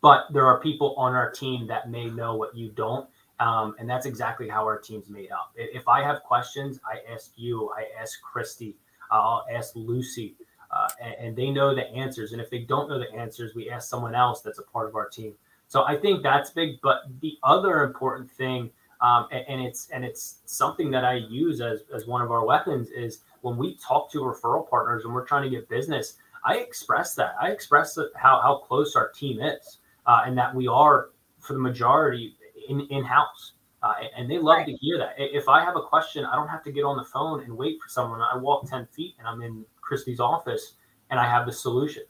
but 0.00 0.26
there 0.32 0.46
are 0.46 0.60
people 0.60 0.94
on 0.96 1.14
our 1.14 1.30
team 1.30 1.66
that 1.66 1.90
may 1.90 2.08
know 2.10 2.36
what 2.36 2.56
you 2.56 2.70
don't. 2.70 3.08
Um, 3.40 3.74
and 3.78 3.88
that's 3.88 4.06
exactly 4.06 4.48
how 4.48 4.64
our 4.64 4.78
team's 4.78 5.08
made 5.08 5.30
up. 5.30 5.52
If 5.54 5.86
I 5.86 6.02
have 6.02 6.22
questions, 6.22 6.80
I 6.84 7.12
ask 7.12 7.32
you, 7.36 7.70
I 7.76 7.86
ask 8.00 8.20
Christy, 8.20 8.76
I'll 9.10 9.44
ask 9.52 9.74
Lucy, 9.76 10.36
uh, 10.78 10.88
and, 11.02 11.14
and, 11.18 11.36
they 11.36 11.50
know 11.50 11.74
the 11.74 11.88
answers. 11.90 12.32
And 12.32 12.40
if 12.40 12.50
they 12.50 12.60
don't 12.60 12.88
know 12.88 12.98
the 12.98 13.12
answers, 13.12 13.54
we 13.54 13.68
ask 13.68 13.88
someone 13.88 14.14
else 14.14 14.42
that's 14.42 14.58
a 14.58 14.62
part 14.62 14.88
of 14.88 14.94
our 14.94 15.08
team. 15.08 15.34
So 15.66 15.84
I 15.84 15.96
think 15.96 16.22
that's 16.22 16.50
big. 16.50 16.80
But 16.82 17.02
the 17.20 17.36
other 17.42 17.82
important 17.82 18.30
thing, 18.30 18.70
um, 19.00 19.26
and, 19.32 19.44
and, 19.48 19.60
it's 19.60 19.88
and 19.90 20.04
it's 20.04 20.38
something 20.46 20.90
that 20.92 21.04
I 21.04 21.14
use 21.14 21.60
as 21.60 21.80
as 21.94 22.06
one 22.06 22.22
of 22.22 22.30
our 22.30 22.44
weapons 22.44 22.90
is 22.90 23.20
when 23.42 23.56
we 23.56 23.76
talk 23.76 24.10
to 24.12 24.18
referral 24.18 24.68
partners 24.68 25.04
and 25.04 25.12
we're 25.12 25.26
trying 25.26 25.44
to 25.44 25.50
get 25.50 25.68
business. 25.68 26.14
I 26.44 26.58
express 26.58 27.14
that. 27.16 27.34
I 27.40 27.50
express 27.50 27.98
how 28.14 28.40
how 28.40 28.58
close 28.58 28.94
our 28.94 29.10
team 29.10 29.40
is 29.40 29.78
uh, 30.06 30.22
and 30.26 30.36
that 30.38 30.54
we 30.54 30.68
are 30.68 31.10
for 31.40 31.54
the 31.54 31.60
majority 31.60 32.36
in 32.68 32.80
in 32.82 33.04
house. 33.04 33.52
Uh, 33.80 33.94
and 34.16 34.28
they 34.28 34.38
love 34.38 34.58
right. 34.58 34.66
to 34.66 34.72
hear 34.72 34.98
that. 34.98 35.14
If 35.18 35.48
I 35.48 35.64
have 35.64 35.76
a 35.76 35.82
question, 35.82 36.24
I 36.24 36.34
don't 36.34 36.48
have 36.48 36.64
to 36.64 36.72
get 36.72 36.82
on 36.82 36.96
the 36.96 37.04
phone 37.04 37.44
and 37.44 37.56
wait 37.56 37.78
for 37.80 37.88
someone. 37.88 38.20
I 38.20 38.36
walk 38.36 38.68
ten 38.68 38.86
feet 38.86 39.14
and 39.18 39.28
I'm 39.28 39.40
in 39.42 39.64
Christy's 39.88 40.20
office, 40.20 40.74
and 41.10 41.18
I 41.18 41.24
have 41.24 41.46
the 41.46 41.52
solution. 41.52 42.02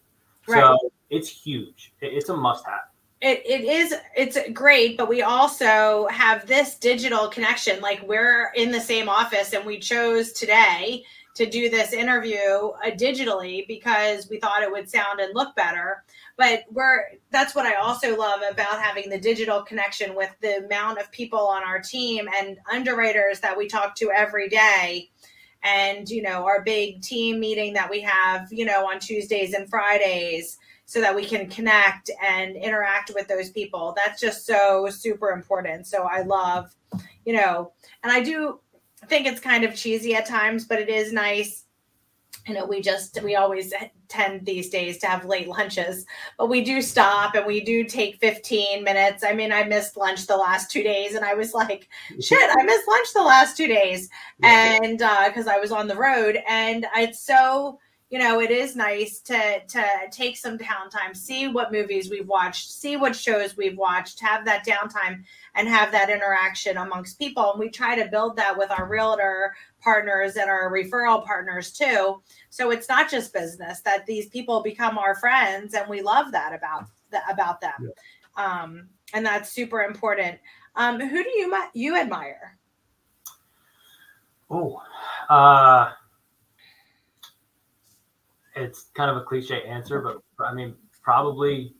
Right. 0.48 0.60
So 0.60 0.90
it's 1.10 1.28
huge. 1.28 1.92
It's 2.00 2.28
a 2.28 2.36
must 2.36 2.66
have. 2.66 2.88
it, 3.20 3.42
it 3.44 3.64
is 3.64 3.94
it's 4.16 4.38
great 4.52 4.96
but 4.96 5.08
we 5.08 5.22
also 5.22 6.06
have 6.08 6.46
this 6.46 6.76
digital 6.76 7.28
connection 7.28 7.80
like 7.80 8.00
we're 8.06 8.52
in 8.54 8.70
the 8.70 8.80
same 8.80 9.08
office 9.08 9.52
and 9.54 9.64
we 9.66 9.78
chose 9.78 10.32
today 10.32 11.04
to 11.34 11.44
do 11.46 11.68
this 11.68 11.92
interview 11.92 12.38
uh, 12.84 12.90
digitally 12.92 13.66
because 13.66 14.28
we 14.28 14.38
thought 14.38 14.62
it 14.62 14.70
would 14.70 14.88
sound 14.88 15.18
and 15.18 15.34
look 15.34 15.54
better 15.56 16.04
but 16.36 16.62
we're 16.70 17.00
that's 17.32 17.56
what 17.56 17.66
i 17.66 17.74
also 17.74 18.16
love 18.16 18.40
about 18.48 18.80
having 18.80 19.10
the 19.10 19.18
digital 19.18 19.62
connection 19.62 20.14
with 20.14 20.30
the 20.40 20.58
amount 20.64 21.00
of 21.00 21.10
people 21.10 21.40
on 21.40 21.64
our 21.64 21.80
team 21.80 22.28
and 22.38 22.56
underwriters 22.72 23.40
that 23.40 23.56
we 23.56 23.66
talk 23.66 23.96
to 23.96 24.12
every 24.12 24.48
day 24.48 25.10
and 25.62 26.08
you 26.08 26.22
know 26.22 26.44
our 26.44 26.62
big 26.62 27.02
team 27.02 27.40
meeting 27.40 27.72
that 27.72 27.90
we 27.90 28.00
have 28.00 28.46
you 28.52 28.64
know 28.64 28.86
on 28.86 28.98
tuesdays 29.00 29.54
and 29.54 29.68
fridays 29.68 30.58
so 30.88 31.02
that 31.02 31.14
we 31.14 31.22
can 31.22 31.46
connect 31.50 32.10
and 32.26 32.56
interact 32.56 33.10
with 33.14 33.28
those 33.28 33.50
people. 33.50 33.94
That's 33.94 34.18
just 34.18 34.46
so 34.46 34.88
super 34.88 35.32
important. 35.32 35.86
So 35.86 36.04
I 36.04 36.22
love, 36.22 36.74
you 37.26 37.34
know, 37.34 37.72
and 38.02 38.10
I 38.10 38.22
do 38.22 38.58
think 39.06 39.26
it's 39.26 39.38
kind 39.38 39.64
of 39.64 39.74
cheesy 39.74 40.14
at 40.14 40.24
times, 40.24 40.64
but 40.64 40.80
it 40.80 40.88
is 40.88 41.12
nice. 41.12 41.66
You 42.48 42.54
know, 42.54 42.64
we 42.64 42.80
just, 42.80 43.22
we 43.22 43.36
always 43.36 43.72
tend 44.08 44.46
these 44.46 44.70
days 44.70 44.98
to 44.98 45.06
have 45.06 45.26
late 45.26 45.48
lunches, 45.48 46.06
but 46.38 46.48
we 46.48 46.64
do 46.64 46.80
stop 46.80 47.34
and 47.34 47.46
we 47.46 47.60
do 47.60 47.84
take 47.84 48.16
15 48.16 48.82
minutes. 48.82 49.22
I 49.22 49.34
mean, 49.34 49.52
I 49.52 49.64
missed 49.64 49.96
lunch 49.96 50.26
the 50.26 50.36
last 50.36 50.70
two 50.70 50.82
days 50.82 51.14
and 51.14 51.24
I 51.24 51.34
was 51.34 51.52
like, 51.52 51.88
shit, 52.20 52.50
I 52.58 52.62
missed 52.64 52.88
lunch 52.88 53.08
the 53.14 53.22
last 53.22 53.56
two 53.56 53.68
days. 53.68 54.08
And 54.42 55.02
uh, 55.02 55.24
because 55.26 55.46
I 55.46 55.58
was 55.58 55.72
on 55.72 55.88
the 55.88 55.96
road 55.96 56.38
and 56.48 56.86
it's 56.94 57.20
so, 57.20 57.78
you 58.10 58.18
know 58.18 58.40
it 58.40 58.50
is 58.50 58.74
nice 58.74 59.20
to 59.20 59.60
to 59.66 59.84
take 60.10 60.36
some 60.36 60.56
downtime 60.56 61.14
see 61.14 61.46
what 61.46 61.72
movies 61.72 62.10
we've 62.10 62.26
watched 62.26 62.70
see 62.70 62.96
what 62.96 63.14
shows 63.14 63.56
we've 63.56 63.76
watched 63.76 64.20
have 64.20 64.44
that 64.44 64.66
downtime 64.66 65.22
and 65.54 65.68
have 65.68 65.92
that 65.92 66.08
interaction 66.08 66.78
amongst 66.78 67.18
people 67.18 67.52
and 67.52 67.60
we 67.60 67.68
try 67.68 67.94
to 67.94 68.08
build 68.08 68.36
that 68.36 68.56
with 68.56 68.70
our 68.70 68.88
realtor 68.88 69.54
partners 69.80 70.36
and 70.36 70.48
our 70.48 70.72
referral 70.72 71.24
partners 71.24 71.70
too 71.70 72.20
so 72.50 72.70
it's 72.70 72.88
not 72.88 73.10
just 73.10 73.32
business 73.32 73.80
that 73.80 74.06
these 74.06 74.28
people 74.28 74.62
become 74.62 74.98
our 74.98 75.14
friends 75.14 75.74
and 75.74 75.88
we 75.88 76.00
love 76.00 76.32
that 76.32 76.52
about 76.52 76.84
about 77.30 77.60
them 77.60 77.72
yeah. 77.80 78.62
um, 78.62 78.88
and 79.14 79.24
that's 79.24 79.50
super 79.50 79.82
important 79.82 80.38
um, 80.76 81.00
who 81.00 81.22
do 81.22 81.30
you 81.30 81.64
you 81.74 81.96
admire 81.96 82.58
oh 84.50 84.80
uh 85.28 85.90
it's 88.60 88.90
kind 88.94 89.10
of 89.10 89.16
a 89.16 89.22
cliche 89.22 89.62
answer, 89.62 90.00
but 90.00 90.22
I 90.44 90.52
mean, 90.52 90.74
probably 91.02 91.74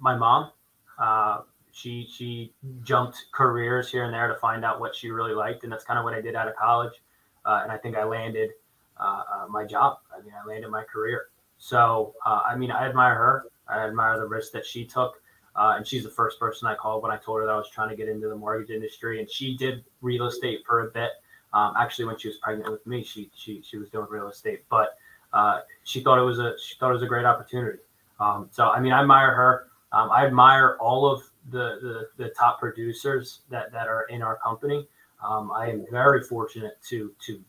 my 0.00 0.16
mom. 0.16 0.50
Uh, 0.98 1.40
she 1.72 2.08
she 2.10 2.54
jumped 2.82 3.26
careers 3.32 3.90
here 3.90 4.04
and 4.04 4.14
there 4.14 4.28
to 4.28 4.36
find 4.36 4.64
out 4.64 4.80
what 4.80 4.94
she 4.94 5.10
really 5.10 5.34
liked, 5.34 5.64
and 5.64 5.72
that's 5.72 5.84
kind 5.84 5.98
of 5.98 6.04
what 6.04 6.14
I 6.14 6.20
did 6.20 6.34
out 6.34 6.48
of 6.48 6.56
college. 6.56 7.02
Uh, 7.44 7.60
and 7.62 7.70
I 7.70 7.76
think 7.76 7.96
I 7.96 8.04
landed 8.04 8.50
uh, 8.98 9.22
uh 9.32 9.46
my 9.48 9.64
job. 9.64 9.98
I 10.16 10.22
mean, 10.22 10.32
I 10.32 10.46
landed 10.46 10.70
my 10.70 10.84
career. 10.84 11.26
So 11.58 12.14
uh, 12.24 12.40
I 12.46 12.56
mean, 12.56 12.70
I 12.70 12.86
admire 12.88 13.14
her. 13.14 13.44
I 13.68 13.86
admire 13.86 14.18
the 14.18 14.26
risk 14.26 14.52
that 14.52 14.64
she 14.64 14.84
took. 14.84 15.20
Uh, 15.56 15.74
and 15.78 15.86
she's 15.86 16.04
the 16.04 16.10
first 16.10 16.38
person 16.38 16.68
I 16.68 16.74
called 16.74 17.02
when 17.02 17.10
I 17.10 17.16
told 17.16 17.40
her 17.40 17.46
that 17.46 17.52
I 17.52 17.56
was 17.56 17.70
trying 17.70 17.88
to 17.88 17.96
get 17.96 18.08
into 18.08 18.28
the 18.28 18.36
mortgage 18.36 18.70
industry. 18.70 19.20
And 19.20 19.30
she 19.30 19.56
did 19.56 19.84
real 20.02 20.26
estate 20.26 20.60
for 20.66 20.86
a 20.86 20.90
bit. 20.90 21.12
Um, 21.54 21.72
actually, 21.78 22.04
when 22.04 22.18
she 22.18 22.28
was 22.28 22.36
pregnant 22.36 22.70
with 22.70 22.86
me, 22.86 23.02
she 23.02 23.30
she 23.34 23.62
she 23.62 23.78
was 23.78 23.88
doing 23.88 24.06
real 24.10 24.28
estate, 24.28 24.64
but 24.68 24.98
uh, 25.32 25.60
she 25.84 26.00
thought 26.00 26.18
it 26.18 26.22
was 26.22 26.38
a 26.38 26.54
she 26.62 26.74
thought 26.78 26.90
it 26.90 26.94
was 26.94 27.02
a 27.02 27.06
great 27.06 27.24
opportunity. 27.24 27.78
Um, 28.20 28.48
so 28.50 28.68
I 28.68 28.80
mean, 28.80 28.92
I 28.92 29.00
admire 29.00 29.34
her. 29.34 29.68
Um, 29.92 30.10
I 30.10 30.26
admire 30.26 30.76
all 30.80 31.10
of 31.10 31.22
the, 31.50 31.78
the, 31.80 32.24
the 32.24 32.30
top 32.30 32.58
producers 32.58 33.40
that 33.48 33.72
that 33.72 33.86
are 33.86 34.02
in 34.10 34.20
our 34.20 34.36
company. 34.36 34.86
Um, 35.24 35.50
I 35.52 35.70
am 35.70 35.86
very 35.90 36.22
fortunate 36.22 36.78
to 36.88 37.12
to 37.26 37.40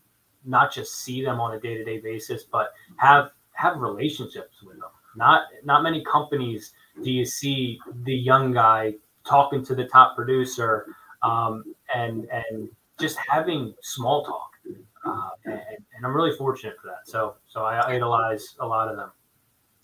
not 0.47 0.73
just 0.73 1.03
see 1.03 1.23
them 1.23 1.39
on 1.39 1.53
a 1.53 1.59
day 1.59 1.75
to 1.75 1.83
day 1.83 1.99
basis, 1.99 2.43
but 2.43 2.73
have 2.97 3.31
have 3.53 3.77
relationships 3.77 4.61
with 4.63 4.79
them. 4.79 4.89
Not 5.15 5.43
not 5.63 5.83
many 5.83 6.03
companies 6.03 6.73
do 7.03 7.11
you 7.11 7.25
see 7.25 7.79
the 8.03 8.15
young 8.15 8.53
guy 8.53 8.95
talking 9.27 9.63
to 9.65 9.75
the 9.75 9.85
top 9.85 10.15
producer 10.15 10.87
um, 11.23 11.63
and 11.93 12.27
and 12.31 12.69
just 12.99 13.17
having 13.29 13.73
small 13.81 14.23
talk 14.23 14.51
uh, 15.07 15.29
and, 15.45 15.53
and, 15.53 16.05
I'm 16.05 16.13
really 16.13 16.35
fortunate 16.35 16.75
for 16.81 16.87
that. 16.87 17.07
So, 17.07 17.35
so 17.47 17.61
I 17.61 17.93
idolize 17.93 18.55
a 18.59 18.65
lot 18.65 18.89
of 18.89 18.97
them. 18.97 19.11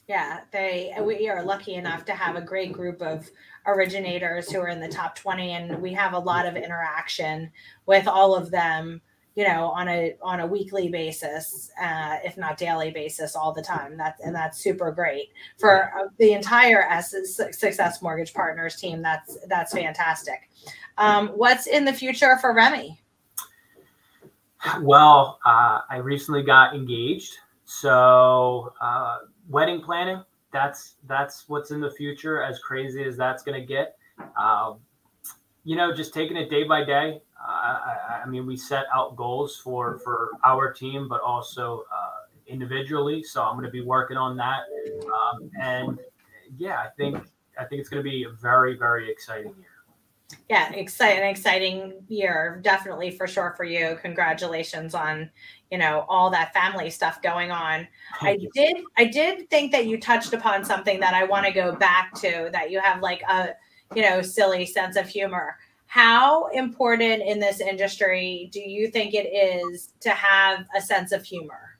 Yeah, 0.07 0.41
they 0.51 0.93
we 1.01 1.29
are 1.29 1.43
lucky 1.43 1.75
enough 1.75 2.03
to 2.05 2.13
have 2.13 2.35
a 2.35 2.41
great 2.41 2.73
group 2.73 3.01
of 3.01 3.29
originators 3.65 4.51
who 4.51 4.59
are 4.59 4.67
in 4.67 4.81
the 4.81 4.89
top 4.89 5.15
20 5.15 5.53
and 5.53 5.81
we 5.81 5.93
have 5.93 6.11
a 6.11 6.19
lot 6.19 6.45
of 6.45 6.57
interaction 6.57 7.49
with 7.85 8.05
all 8.05 8.35
of 8.35 8.51
them 8.51 9.01
you 9.35 9.43
know 9.47 9.67
on 9.67 9.87
a 9.87 10.15
on 10.21 10.41
a 10.41 10.47
weekly 10.47 10.89
basis 10.89 11.71
uh, 11.81 12.17
if 12.23 12.37
not 12.37 12.57
daily 12.57 12.91
basis 12.91 13.35
all 13.35 13.51
the 13.51 13.61
time 13.61 13.97
that's 13.97 14.21
and 14.21 14.35
that's 14.35 14.59
super 14.59 14.91
great 14.91 15.29
for 15.59 15.91
uh, 15.97 16.07
the 16.19 16.33
entire 16.33 16.83
S- 16.83 17.41
success 17.51 18.01
mortgage 18.01 18.33
partners 18.33 18.75
team 18.75 19.01
that's 19.01 19.37
that's 19.47 19.73
fantastic 19.73 20.49
um, 20.97 21.29
what's 21.29 21.67
in 21.67 21.83
the 21.85 21.93
future 21.93 22.37
for 22.39 22.53
Remi 22.53 22.99
well, 24.81 25.39
uh, 25.45 25.81
I 25.89 25.97
recently 25.97 26.41
got 26.41 26.73
engaged, 26.73 27.37
so 27.65 28.73
uh, 28.81 29.19
wedding 29.49 29.81
planning. 29.81 30.23
That's 30.51 30.95
that's 31.07 31.49
what's 31.49 31.71
in 31.71 31.81
the 31.81 31.91
future. 31.91 32.41
As 32.41 32.59
crazy 32.59 33.03
as 33.03 33.17
that's 33.17 33.43
going 33.43 33.59
to 33.59 33.65
get, 33.65 33.97
um, 34.39 34.79
you 35.63 35.75
know, 35.75 35.93
just 35.93 36.13
taking 36.13 36.37
it 36.37 36.49
day 36.49 36.63
by 36.63 36.83
day. 36.83 37.21
I, 37.45 38.21
I, 38.23 38.29
mean, 38.29 38.45
we 38.45 38.55
set 38.55 38.85
out 38.93 39.15
goals 39.15 39.57
for 39.57 39.99
for 39.99 40.31
our 40.45 40.71
team, 40.71 41.07
but 41.09 41.21
also 41.21 41.83
uh, 41.93 42.27
individually. 42.47 43.23
So 43.23 43.43
I'm 43.43 43.55
going 43.55 43.65
to 43.65 43.71
be 43.71 43.81
working 43.81 44.17
on 44.17 44.37
that, 44.37 44.61
um, 45.05 45.51
and 45.61 45.99
yeah, 46.57 46.77
I 46.77 46.87
think 46.95 47.17
I 47.59 47.65
think 47.65 47.81
it's 47.81 47.89
going 47.89 48.03
to 48.03 48.09
be 48.09 48.23
a 48.23 48.29
very 48.29 48.77
very 48.77 49.11
exciting 49.11 49.53
year. 49.59 49.67
Yeah 50.49 50.71
exciting 50.73 51.23
exciting 51.23 51.93
year 52.07 52.59
definitely 52.63 53.11
for 53.11 53.27
sure 53.27 53.53
for 53.55 53.65
you. 53.65 53.97
Congratulations 54.01 54.95
on 54.95 55.29
you 55.69 55.77
know 55.77 56.05
all 56.07 56.29
that 56.29 56.53
family 56.53 56.89
stuff 56.89 57.21
going 57.21 57.51
on. 57.51 57.87
Thank 58.21 58.39
i 58.39 58.41
you. 58.41 58.49
did 58.53 58.83
i 58.97 59.05
did 59.05 59.49
think 59.49 59.71
that 59.73 59.85
you 59.85 59.99
touched 59.99 60.33
upon 60.33 60.63
something 60.63 60.99
that 61.01 61.13
i 61.13 61.23
want 61.23 61.45
to 61.45 61.51
go 61.51 61.75
back 61.75 62.13
to 62.15 62.49
that 62.51 62.71
you 62.71 62.79
have 62.79 63.01
like 63.01 63.21
a 63.23 63.49
you 63.95 64.01
know 64.01 64.21
silly 64.21 64.65
sense 64.65 64.95
of 64.95 65.07
humor 65.07 65.57
how 65.93 66.47
important 66.47 67.21
in 67.21 67.39
this 67.39 67.59
industry 67.61 68.49
do 68.51 68.59
you 68.59 68.89
think 68.89 69.13
it 69.13 69.27
is 69.27 69.93
to 69.99 70.09
have 70.09 70.65
a 70.75 70.81
sense 70.81 71.11
of 71.11 71.23
humor 71.23 71.77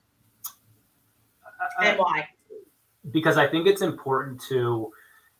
uh, 1.44 1.84
and 1.84 1.98
why 1.98 2.26
because 3.10 3.36
i 3.36 3.46
think 3.46 3.66
it's 3.66 3.82
important 3.82 4.40
to 4.40 4.90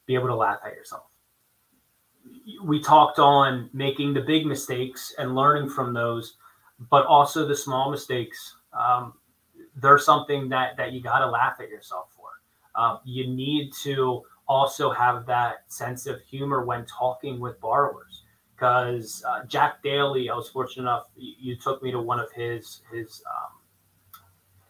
be 0.06 0.14
able 0.14 0.26
to 0.26 0.34
laugh 0.34 0.58
at 0.66 0.72
yourself 0.72 1.04
we 2.62 2.80
talked 2.80 3.18
on 3.18 3.70
making 3.72 4.14
the 4.14 4.20
big 4.20 4.46
mistakes 4.46 5.14
and 5.18 5.34
learning 5.34 5.70
from 5.70 5.94
those, 5.94 6.36
but 6.90 7.06
also 7.06 7.46
the 7.46 7.56
small 7.56 7.90
mistakes. 7.90 8.56
Um, 8.72 9.14
they're 9.76 9.98
something 9.98 10.48
that 10.50 10.76
that 10.76 10.92
you 10.92 11.02
got 11.02 11.20
to 11.20 11.26
laugh 11.26 11.56
at 11.60 11.68
yourself 11.68 12.08
for. 12.14 12.28
Um, 12.80 13.00
you 13.04 13.26
need 13.28 13.72
to 13.82 14.22
also 14.46 14.90
have 14.90 15.26
that 15.26 15.64
sense 15.68 16.06
of 16.06 16.20
humor 16.22 16.64
when 16.64 16.84
talking 16.86 17.40
with 17.40 17.60
borrowers. 17.60 18.23
Because 18.54 19.22
uh, 19.26 19.44
Jack 19.46 19.82
Daly, 19.82 20.30
I 20.30 20.34
was 20.34 20.48
fortunate 20.48 20.82
enough, 20.82 21.06
you, 21.16 21.34
you, 21.38 21.56
took 21.56 21.82
me 21.82 21.90
to 21.90 22.00
one 22.00 22.20
of 22.20 22.30
his 22.32 22.82
his, 22.92 23.22
um, 23.26 23.58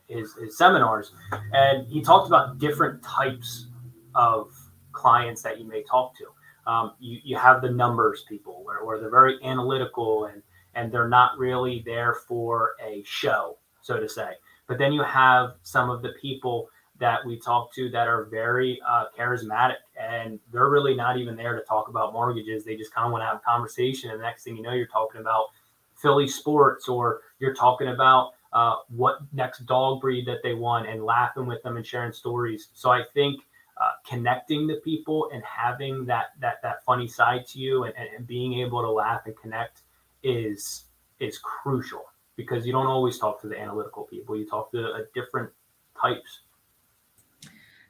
his 0.09 0.35
his 0.35 0.57
seminars, 0.57 1.13
and 1.53 1.87
he 1.87 2.01
talked 2.01 2.27
about 2.27 2.59
different 2.59 3.03
types 3.03 3.67
of 4.15 4.53
clients 4.93 5.43
that 5.43 5.59
you 5.59 5.67
may 5.67 5.83
talk 5.83 6.17
to 6.17 6.25
um, 6.67 6.93
you, 6.99 7.21
you 7.23 7.37
have 7.37 7.63
the 7.63 7.71
numbers 7.71 8.25
people 8.29 8.63
where, 8.65 8.85
where 8.85 8.99
they're 8.99 9.11
very 9.11 9.39
analytical 9.45 10.27
and, 10.27 10.43
and 10.75 10.91
they're 10.91 11.09
not 11.09 11.39
really 11.39 11.83
there 11.85 12.15
for 12.27 12.73
a 12.85 13.03
show, 13.05 13.59
so 13.83 13.99
to 14.01 14.09
say. 14.09 14.33
But 14.67 14.79
then 14.79 14.93
you 14.93 15.03
have 15.03 15.55
some 15.63 15.91
of 15.91 16.03
the 16.03 16.15
people 16.21 16.71
that 17.01 17.25
we 17.27 17.39
talk 17.39 17.73
to 17.75 17.91
that 17.91 18.07
are 18.07 18.25
very 18.25 18.81
uh, 18.87 19.07
charismatic 19.19 19.77
and 20.01 20.39
they're 20.53 20.71
really 20.71 20.95
not 20.95 21.17
even 21.17 21.37
there 21.37 21.59
to 21.59 21.65
talk 21.65 21.89
about 21.89 22.13
mortgages. 22.13 22.65
They 22.65 22.77
just 22.77 22.95
kind 22.95 23.07
of 23.07 23.13
want 23.13 23.23
to 23.23 23.27
have 23.27 23.37
a 23.37 23.41
conversation. 23.41 24.11
And 24.11 24.21
the 24.21 24.25
next 24.25 24.45
thing 24.45 24.57
you 24.57 24.63
know, 24.63 24.73
you're 24.73 24.87
talking 24.87 25.21
about 25.21 25.49
Philly 25.97 26.29
sports 26.29 26.89
or 26.89 27.23
you're 27.41 27.55
talking 27.55 27.89
about 27.89 28.33
uh, 28.53 28.77
what 28.89 29.19
next 29.33 29.67
dog 29.67 30.01
breed 30.01 30.27
that 30.27 30.43
they 30.43 30.55
want 30.55 30.89
and 30.89 31.05
laughing 31.05 31.47
with 31.47 31.63
them 31.63 31.77
and 31.77 31.87
sharing 31.87 32.13
stories. 32.13 32.69
So 32.75 32.91
I 32.91 33.03
think– 33.15 33.41
uh, 33.77 33.91
connecting 34.09 34.69
to 34.69 34.77
people 34.77 35.29
and 35.33 35.43
having 35.43 36.05
that 36.05 36.27
that 36.41 36.63
that 36.63 36.85
funny 36.85 37.09
side 37.09 37.47
to 37.47 37.59
you 37.59 37.85
and, 37.85 37.95
and 38.17 38.27
being 38.27 38.55
able 38.61 38.81
to 38.81 38.91
laugh 38.91 39.23
and 39.27 39.37
connect 39.37 39.83
is 40.23 40.85
is 41.19 41.39
crucial 41.39 42.05
because 42.37 42.65
you 42.65 42.73
don't 42.73 42.87
always 42.87 43.19
talk 43.19 43.41
to 43.41 43.49
the 43.49 43.59
analytical 43.59 44.05
people 44.05 44.37
you 44.37 44.47
talk 44.47 44.71
to 44.71 44.93
uh, 44.93 44.99
different 45.13 45.51
types 46.01 46.43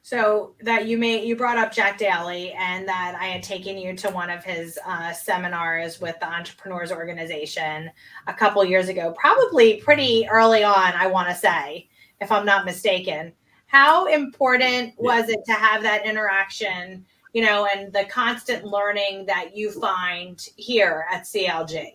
So 0.05 0.55
that 0.61 0.87
you 0.87 0.99
may 0.99 1.25
you 1.25 1.35
brought 1.35 1.57
up 1.57 1.73
Jack 1.73 1.97
Daly 1.97 2.53
and 2.53 2.87
that 2.87 3.17
I 3.19 3.25
had 3.25 3.43
taken 3.43 3.79
you 3.79 3.97
to 3.97 4.11
one 4.11 4.29
of 4.29 4.45
his 4.45 4.79
uh, 4.87 5.15
seminars 5.15 5.99
with 5.99 6.21
the 6.21 6.31
Entrepreneurs 6.31 6.93
Organization 6.93 7.91
a 8.27 8.35
couple 8.35 8.63
years 8.67 8.89
ago, 8.89 9.15
probably 9.19 9.79
pretty 9.79 10.29
early 10.31 10.63
on, 10.63 10.93
I 10.93 11.07
want 11.07 11.31
to 11.31 11.35
say, 11.35 11.89
if 12.21 12.31
I'm 12.31 12.45
not 12.45 12.67
mistaken. 12.67 13.33
How 13.67 14.05
important 14.05 14.93
was 14.99 15.31
it 15.31 15.43
to 15.47 15.53
have 15.55 15.83
that 15.85 16.05
interaction, 16.05 17.07
you 17.33 17.43
know, 17.43 17.67
and 17.75 17.91
the 17.91 18.05
constant 18.05 18.63
learning 18.63 19.25
that 19.25 19.57
you 19.57 19.71
find 19.71 20.39
here 20.57 21.07
at 21.11 21.23
CLG? 21.23 21.93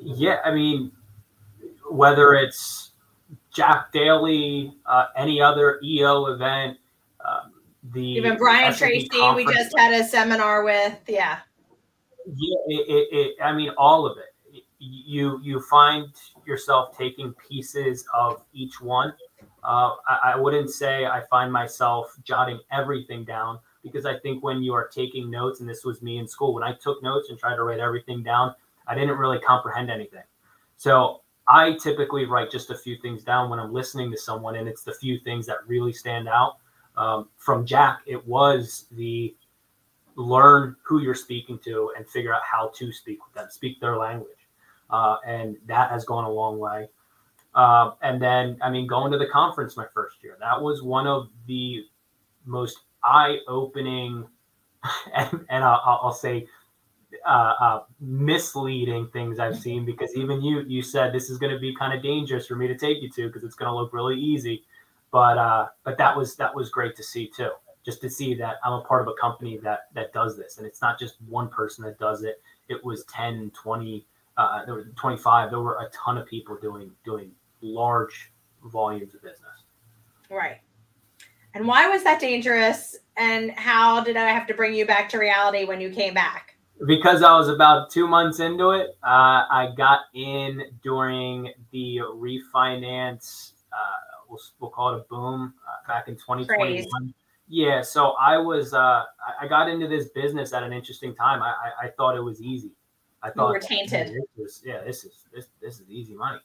Yeah, 0.00 0.38
I 0.44 0.50
mean, 0.50 0.90
whether 1.88 2.34
it's 2.34 2.89
Jack 3.54 3.92
Daly, 3.92 4.74
uh, 4.86 5.06
any 5.16 5.40
other 5.40 5.80
EO 5.82 6.26
event, 6.26 6.78
um, 7.24 7.52
the 7.92 8.02
even 8.02 8.36
Brian 8.36 8.74
Tracy, 8.74 9.08
we 9.34 9.44
just 9.44 9.76
had 9.76 9.92
a 9.92 10.04
seminar 10.04 10.62
with, 10.64 10.98
yeah. 11.08 11.40
Yeah, 12.26 12.58
it, 12.68 12.88
it, 12.88 13.16
it, 13.16 13.42
I 13.42 13.52
mean, 13.52 13.70
all 13.76 14.06
of 14.06 14.18
it. 14.18 14.24
You 14.82 15.38
you 15.42 15.60
find 15.60 16.06
yourself 16.46 16.96
taking 16.96 17.34
pieces 17.34 18.06
of 18.14 18.42
each 18.54 18.80
one. 18.80 19.12
Uh, 19.62 19.90
I, 20.08 20.32
I 20.32 20.36
wouldn't 20.36 20.70
say 20.70 21.04
I 21.04 21.22
find 21.28 21.52
myself 21.52 22.16
jotting 22.24 22.58
everything 22.72 23.24
down 23.24 23.58
because 23.82 24.06
I 24.06 24.18
think 24.18 24.42
when 24.42 24.62
you 24.62 24.72
are 24.72 24.88
taking 24.88 25.30
notes, 25.30 25.60
and 25.60 25.68
this 25.68 25.84
was 25.84 26.00
me 26.00 26.18
in 26.18 26.26
school, 26.26 26.54
when 26.54 26.62
I 26.62 26.72
took 26.72 27.02
notes 27.02 27.28
and 27.28 27.38
tried 27.38 27.56
to 27.56 27.62
write 27.62 27.78
everything 27.78 28.22
down, 28.22 28.54
I 28.86 28.94
didn't 28.94 29.18
really 29.18 29.38
comprehend 29.38 29.90
anything. 29.90 30.22
So 30.78 31.19
I 31.50 31.76
typically 31.82 32.26
write 32.26 32.50
just 32.50 32.70
a 32.70 32.78
few 32.78 32.96
things 32.98 33.24
down 33.24 33.50
when 33.50 33.58
I'm 33.58 33.72
listening 33.72 34.10
to 34.12 34.16
someone, 34.16 34.54
and 34.54 34.68
it's 34.68 34.84
the 34.84 34.94
few 34.94 35.18
things 35.18 35.46
that 35.46 35.56
really 35.66 35.92
stand 35.92 36.28
out. 36.28 36.58
Um, 36.96 37.28
from 37.36 37.66
Jack, 37.66 38.02
it 38.06 38.24
was 38.24 38.86
the 38.92 39.34
learn 40.14 40.76
who 40.82 41.00
you're 41.00 41.14
speaking 41.14 41.58
to 41.64 41.92
and 41.96 42.08
figure 42.08 42.32
out 42.32 42.42
how 42.48 42.70
to 42.76 42.92
speak 42.92 43.18
with 43.24 43.34
them, 43.34 43.48
speak 43.50 43.80
their 43.80 43.96
language. 43.96 44.30
Uh, 44.90 45.16
and 45.26 45.56
that 45.66 45.90
has 45.90 46.04
gone 46.04 46.24
a 46.24 46.30
long 46.30 46.58
way. 46.58 46.88
Uh, 47.54 47.92
and 48.02 48.22
then, 48.22 48.56
I 48.62 48.70
mean, 48.70 48.86
going 48.86 49.10
to 49.10 49.18
the 49.18 49.26
conference 49.26 49.76
my 49.76 49.86
first 49.92 50.22
year, 50.22 50.36
that 50.40 50.60
was 50.60 50.82
one 50.82 51.08
of 51.08 51.30
the 51.48 51.84
most 52.44 52.80
eye 53.02 53.38
opening 53.48 54.24
and, 55.14 55.46
and 55.48 55.64
I'll, 55.64 56.00
I'll 56.02 56.12
say 56.12 56.46
uh, 57.26 57.54
uh, 57.60 57.82
misleading 58.00 59.08
things 59.08 59.38
I've 59.38 59.58
seen 59.58 59.84
because 59.84 60.14
even 60.16 60.42
you 60.42 60.60
you 60.62 60.82
said 60.82 61.12
this 61.12 61.30
is 61.30 61.38
going 61.38 61.52
to 61.52 61.58
be 61.58 61.74
kind 61.74 61.92
of 61.92 62.02
dangerous 62.02 62.46
for 62.46 62.56
me 62.56 62.66
to 62.68 62.76
take 62.76 63.02
you 63.02 63.10
to 63.10 63.26
because 63.26 63.44
it's 63.44 63.54
going 63.54 63.70
to 63.70 63.74
look 63.74 63.92
really 63.92 64.18
easy, 64.18 64.64
but 65.10 65.38
uh, 65.38 65.68
but 65.84 65.98
that 65.98 66.16
was 66.16 66.36
that 66.36 66.54
was 66.54 66.70
great 66.70 66.96
to 66.96 67.02
see 67.02 67.26
too. 67.26 67.50
Just 67.84 68.00
to 68.02 68.10
see 68.10 68.34
that 68.34 68.56
I'm 68.64 68.74
a 68.74 68.82
part 68.82 69.02
of 69.02 69.08
a 69.08 69.14
company 69.20 69.58
that 69.58 69.88
that 69.94 70.12
does 70.12 70.36
this, 70.36 70.58
and 70.58 70.66
it's 70.66 70.80
not 70.80 70.98
just 70.98 71.16
one 71.28 71.48
person 71.48 71.84
that 71.84 71.98
does 71.98 72.22
it. 72.22 72.42
It 72.68 72.84
was 72.84 73.04
10, 73.06 73.50
20, 73.50 74.06
uh, 74.36 74.64
there 74.64 74.74
were 74.74 74.84
25. 74.94 75.50
There 75.50 75.60
were 75.60 75.78
a 75.80 75.88
ton 75.92 76.16
of 76.16 76.26
people 76.26 76.56
doing 76.56 76.90
doing 77.04 77.32
large 77.60 78.32
volumes 78.64 79.14
of 79.14 79.22
business. 79.22 79.64
Right. 80.30 80.58
And 81.54 81.66
why 81.66 81.88
was 81.88 82.04
that 82.04 82.20
dangerous? 82.20 82.96
And 83.16 83.50
how 83.52 84.02
did 84.02 84.16
I 84.16 84.30
have 84.30 84.46
to 84.46 84.54
bring 84.54 84.74
you 84.74 84.86
back 84.86 85.08
to 85.10 85.18
reality 85.18 85.64
when 85.64 85.80
you 85.80 85.90
came 85.90 86.14
back? 86.14 86.49
Because 86.86 87.22
I 87.22 87.36
was 87.36 87.48
about 87.48 87.90
two 87.90 88.06
months 88.06 88.40
into 88.40 88.70
it, 88.70 88.96
uh, 89.02 89.44
I 89.50 89.72
got 89.76 90.00
in 90.14 90.62
during 90.82 91.52
the 91.72 92.00
refinance. 92.14 93.52
Uh, 93.72 93.76
we'll, 94.28 94.40
we'll, 94.58 94.70
call 94.70 94.94
it 94.94 95.00
a 95.00 95.04
boom 95.08 95.54
uh, 95.66 95.88
back 95.88 96.08
in 96.08 96.14
2021. 96.14 96.58
Crazy. 96.58 97.14
Yeah, 97.48 97.82
so 97.82 98.12
I 98.12 98.38
was 98.38 98.72
uh, 98.72 99.04
I 99.40 99.48
got 99.48 99.68
into 99.68 99.88
this 99.88 100.08
business 100.10 100.52
at 100.52 100.62
an 100.62 100.72
interesting 100.72 101.14
time. 101.14 101.42
I, 101.42 101.48
I, 101.48 101.86
I 101.86 101.90
thought 101.90 102.16
it 102.16 102.22
was 102.22 102.40
easy. 102.40 102.70
I 103.22 103.30
thought 103.30 103.48
you 103.48 103.52
were 103.54 103.58
tainted. 103.58 104.14
This 104.36 104.56
is, 104.56 104.62
yeah, 104.64 104.82
this 104.84 105.04
is 105.04 105.26
this 105.34 105.46
this 105.60 105.80
is 105.80 105.90
easy 105.90 106.14
money, 106.14 106.38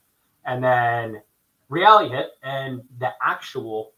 and 0.46 0.64
then 0.64 1.22
reality 1.70 2.10
hit, 2.10 2.32
and 2.44 2.82
the 3.00 3.12
actual 3.22 3.94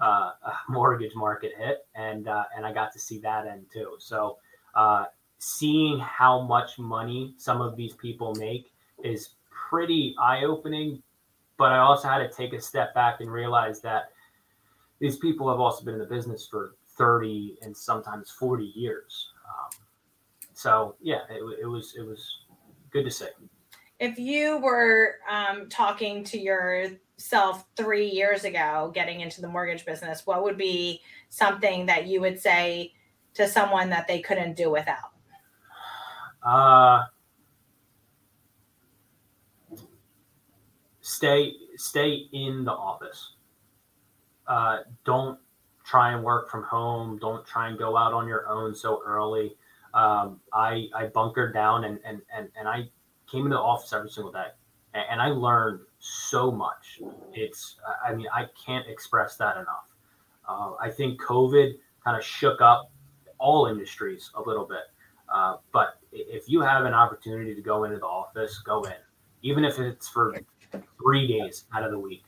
uh, 0.00 0.30
mortgage 0.68 1.14
market 1.16 1.52
hit, 1.58 1.86
and 1.96 2.28
uh, 2.28 2.44
and 2.56 2.64
I 2.64 2.72
got 2.72 2.92
to 2.92 3.00
see 3.00 3.18
that 3.18 3.46
end 3.46 3.66
too. 3.72 3.96
So 3.98 4.38
uh, 4.74 5.06
seeing 5.44 5.98
how 5.98 6.40
much 6.40 6.78
money 6.78 7.34
some 7.36 7.60
of 7.60 7.76
these 7.76 7.92
people 7.92 8.34
make 8.36 8.72
is 9.04 9.34
pretty 9.50 10.14
eye 10.18 10.44
opening. 10.44 11.02
But 11.58 11.70
I 11.70 11.78
also 11.78 12.08
had 12.08 12.18
to 12.18 12.34
take 12.34 12.54
a 12.54 12.60
step 12.60 12.94
back 12.94 13.20
and 13.20 13.30
realize 13.30 13.82
that 13.82 14.04
these 15.00 15.18
people 15.18 15.50
have 15.50 15.60
also 15.60 15.84
been 15.84 15.94
in 15.94 16.00
the 16.00 16.06
business 16.06 16.48
for 16.50 16.76
30 16.96 17.58
and 17.60 17.76
sometimes 17.76 18.30
40 18.30 18.72
years. 18.74 19.28
Um, 19.46 19.84
so 20.54 20.96
yeah, 21.02 21.20
it, 21.28 21.42
it, 21.60 21.66
was 21.66 21.94
it 21.94 22.06
was 22.06 22.26
good 22.90 23.04
to 23.04 23.10
see. 23.10 23.26
If 24.00 24.18
you 24.18 24.58
were 24.58 25.16
um, 25.30 25.68
talking 25.68 26.24
to 26.24 26.38
yourself 26.38 27.66
three 27.76 28.06
years 28.06 28.44
ago, 28.44 28.90
getting 28.94 29.20
into 29.20 29.42
the 29.42 29.48
mortgage 29.48 29.84
business, 29.84 30.26
what 30.26 30.42
would 30.42 30.56
be 30.56 31.02
something 31.28 31.84
that 31.84 32.06
you 32.06 32.22
would 32.22 32.40
say 32.40 32.94
to 33.34 33.46
someone 33.46 33.90
that 33.90 34.08
they 34.08 34.20
couldn't 34.20 34.56
do 34.56 34.70
without? 34.70 35.13
Uh, 36.44 37.04
stay 41.00 41.54
stay 41.76 42.28
in 42.32 42.64
the 42.64 42.72
office. 42.72 43.34
Uh, 44.46 44.78
don't 45.04 45.38
try 45.84 46.12
and 46.12 46.22
work 46.22 46.50
from 46.50 46.62
home. 46.64 47.18
Don't 47.18 47.46
try 47.46 47.68
and 47.68 47.78
go 47.78 47.96
out 47.96 48.12
on 48.12 48.28
your 48.28 48.48
own 48.48 48.74
so 48.74 49.02
early. 49.04 49.56
Um, 49.94 50.40
I 50.52 50.88
I 50.94 51.06
bunkered 51.06 51.54
down 51.54 51.84
and 51.84 51.98
and 52.04 52.20
and 52.36 52.48
and 52.58 52.68
I 52.68 52.88
came 53.30 53.46
into 53.46 53.56
the 53.56 53.62
office 53.62 53.92
every 53.92 54.10
single 54.10 54.32
day, 54.32 54.48
and, 54.92 55.04
and 55.12 55.22
I 55.22 55.28
learned 55.28 55.80
so 55.98 56.50
much. 56.50 57.00
It's 57.32 57.76
I 58.04 58.14
mean 58.14 58.26
I 58.34 58.46
can't 58.66 58.86
express 58.88 59.36
that 59.36 59.56
enough. 59.56 59.94
Uh, 60.46 60.72
I 60.80 60.90
think 60.90 61.20
COVID 61.22 61.74
kind 62.04 62.18
of 62.18 62.24
shook 62.24 62.60
up 62.60 62.90
all 63.38 63.66
industries 63.66 64.30
a 64.34 64.42
little 64.42 64.66
bit. 64.66 64.84
Uh, 65.34 65.56
but 65.72 65.98
if 66.12 66.48
you 66.48 66.60
have 66.60 66.84
an 66.84 66.94
opportunity 66.94 67.56
to 67.56 67.60
go 67.60 67.82
into 67.82 67.98
the 67.98 68.06
office, 68.06 68.60
go 68.60 68.84
in, 68.84 68.92
even 69.42 69.64
if 69.64 69.80
it's 69.80 70.08
for 70.08 70.32
three 71.02 71.26
days 71.26 71.64
out 71.74 71.82
of 71.82 71.90
the 71.90 71.98
week. 71.98 72.22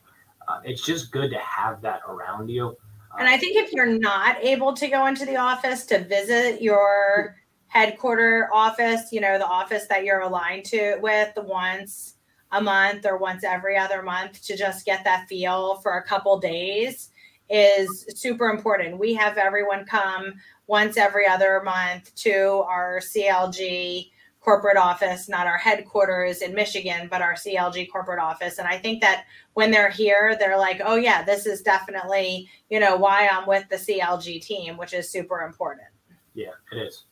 Uh, 0.47 0.59
it's 0.65 0.85
just 0.85 1.11
good 1.11 1.31
to 1.31 1.39
have 1.39 1.81
that 1.81 2.01
around 2.07 2.49
you. 2.49 2.75
and 3.17 3.27
I 3.27 3.37
think 3.37 3.55
if 3.55 3.71
you're 3.71 3.85
not 3.85 4.43
able 4.43 4.73
to 4.73 4.87
go 4.89 5.07
into 5.07 5.25
the 5.25 5.37
office 5.37 5.85
to 5.85 6.03
visit 6.03 6.61
your 6.61 7.37
headquarter 7.67 8.49
office, 8.53 9.11
you 9.11 9.21
know, 9.21 9.37
the 9.37 9.47
office 9.47 9.87
that 9.87 10.03
you're 10.03 10.21
aligned 10.21 10.65
to 10.65 10.97
with 11.01 11.31
once 11.37 12.15
a 12.51 12.61
month 12.61 13.05
or 13.05 13.17
once 13.17 13.43
every 13.43 13.77
other 13.77 14.01
month 14.01 14.41
to 14.47 14.57
just 14.57 14.85
get 14.85 15.03
that 15.05 15.27
feel 15.27 15.75
for 15.75 15.97
a 15.97 16.03
couple 16.03 16.37
days 16.39 17.09
is 17.49 18.05
super 18.15 18.49
important. 18.49 18.99
We 18.99 19.13
have 19.15 19.37
everyone 19.37 19.85
come 19.85 20.33
once 20.67 20.97
every 20.97 21.27
other 21.27 21.61
month 21.63 22.13
to 22.15 22.63
our 22.67 22.99
CLG 22.99 24.11
corporate 24.41 24.77
office, 24.77 25.27
not 25.27 25.45
our 25.45 25.57
headquarters 25.57 26.41
in 26.41 26.53
Michigan, 26.53 27.09
but 27.09 27.21
our 27.21 27.33
CLG 27.33 27.91
corporate 27.91 28.19
office. 28.19 28.59
And 28.59 28.67
I 28.67 28.77
think 28.77 29.01
that 29.01 29.25
when 29.55 29.71
they're 29.71 29.89
here, 29.89 30.37
they're 30.39 30.57
like, 30.57 30.81
oh, 30.85 30.95
yeah, 30.95 31.21
this 31.23 31.45
is 31.45 31.61
definitely, 31.61 32.49
you 32.69 32.79
know, 32.79 32.95
why 32.95 33.27
I'm 33.27 33.45
with 33.45 33.67
the 33.69 33.75
CLG 33.75 34.41
team, 34.41 34.77
which 34.77 34.93
is 34.93 35.09
super 35.09 35.41
important. 35.41 35.87
Yeah, 36.33 36.51
it 36.71 36.77
is. 36.77 37.05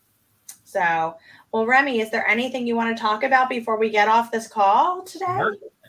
So, 0.63 1.15
well, 1.51 1.65
Remi, 1.65 1.99
is 1.99 2.09
there 2.09 2.25
anything 2.27 2.65
you 2.67 2.75
want 2.75 2.95
to 2.95 3.01
talk 3.01 3.23
about 3.23 3.49
before 3.49 3.77
we 3.77 3.89
get 3.89 4.07
off 4.07 4.31
this 4.31 4.47
call 4.47 5.03
today? 5.03 5.41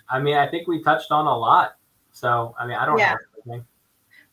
I 0.09 0.21
mean, 0.21 0.37
I 0.37 0.49
think 0.49 0.67
we 0.67 0.83
touched 0.83 1.13
on 1.13 1.27
a 1.27 1.37
lot. 1.37 1.77
So, 2.13 2.55
I 2.59 2.67
mean, 2.67 2.77
I 2.77 2.87
don't 2.87 2.99
yeah. 2.99 3.11
have. 3.11 3.19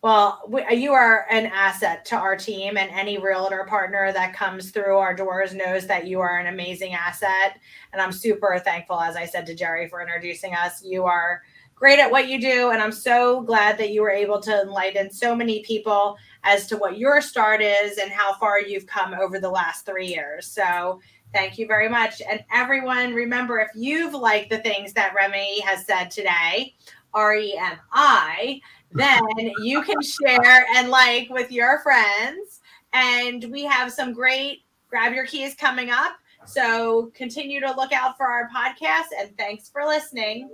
Well, 0.04 0.42
we, 0.50 0.70
you 0.76 0.92
are 0.92 1.26
an 1.30 1.46
asset 1.46 2.04
to 2.08 2.18
our 2.18 2.36
team, 2.36 2.76
and 2.76 2.92
any 2.92 3.20
realtor 3.20 3.64
partner 3.64 4.12
that 4.12 4.34
comes 4.34 4.70
through 4.70 4.98
our 4.98 5.14
doors 5.14 5.54
knows 5.54 5.88
that 5.88 6.08
you 6.08 6.20
are 6.20 6.40
an 6.40 6.48
amazing 6.48 6.94
asset. 6.94 7.58
And 7.94 8.02
I'm 8.02 8.12
super 8.12 8.60
thankful, 8.60 9.00
as 9.00 9.16
I 9.16 9.26
said 9.26 9.46
to 9.46 9.56
Jerry, 9.56 9.88
for 9.88 10.02
introducing 10.02 10.56
us. 10.56 10.84
You 10.84 11.06
are 11.06 11.42
great 11.74 12.00
at 12.00 12.12
what 12.12 12.28
you 12.28 12.42
do, 12.42 12.72
and 12.72 12.82
I'm 12.82 12.92
so 12.92 13.44
glad 13.44 13.78
that 13.78 13.92
you 13.92 14.02
were 14.02 14.12
able 14.12 14.42
to 14.42 14.64
enlighten 14.64 15.10
so 15.10 15.34
many 15.34 15.64
people 15.64 16.18
as 16.44 16.68
to 16.68 16.76
what 16.76 16.98
your 16.98 17.22
start 17.22 17.62
is 17.62 17.98
and 17.98 18.12
how 18.12 18.34
far 18.34 18.60
you've 18.60 18.86
come 18.86 19.14
over 19.14 19.40
the 19.40 19.50
last 19.50 19.86
three 19.86 20.08
years. 20.08 20.46
So, 20.48 21.00
thank 21.32 21.58
you 21.58 21.66
very 21.66 21.88
much. 21.88 22.22
And 22.30 22.44
everyone, 22.54 23.14
remember 23.14 23.58
if 23.60 23.70
you've 23.74 24.14
liked 24.14 24.50
the 24.50 24.60
things 24.60 24.92
that 24.94 25.16
Remi 25.16 25.62
has 25.62 25.86
said 25.86 26.12
today, 26.12 26.76
R 27.14 27.36
E 27.36 27.58
M 27.58 27.78
I, 27.94 28.60
then 28.94 29.52
you 29.62 29.82
can 29.82 30.02
share 30.02 30.66
and 30.76 30.90
like 30.90 31.30
with 31.30 31.52
your 31.52 31.80
friends. 31.80 32.62
And 32.94 33.46
we 33.46 33.64
have 33.64 33.92
some 33.92 34.14
great 34.14 34.64
grab 34.90 35.14
your 35.14 35.26
keys 35.26 35.56
coming 35.56 35.90
up. 35.90 36.14
So 36.46 37.12
continue 37.16 37.60
to 37.62 37.72
look 37.72 37.92
out 37.92 38.18
for 38.18 38.28
our 38.28 38.50
podcast 38.50 39.08
and 39.18 39.36
thanks 39.38 39.70
for 39.70 39.86
listening. 39.86 40.50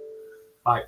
Bye. 0.64 0.84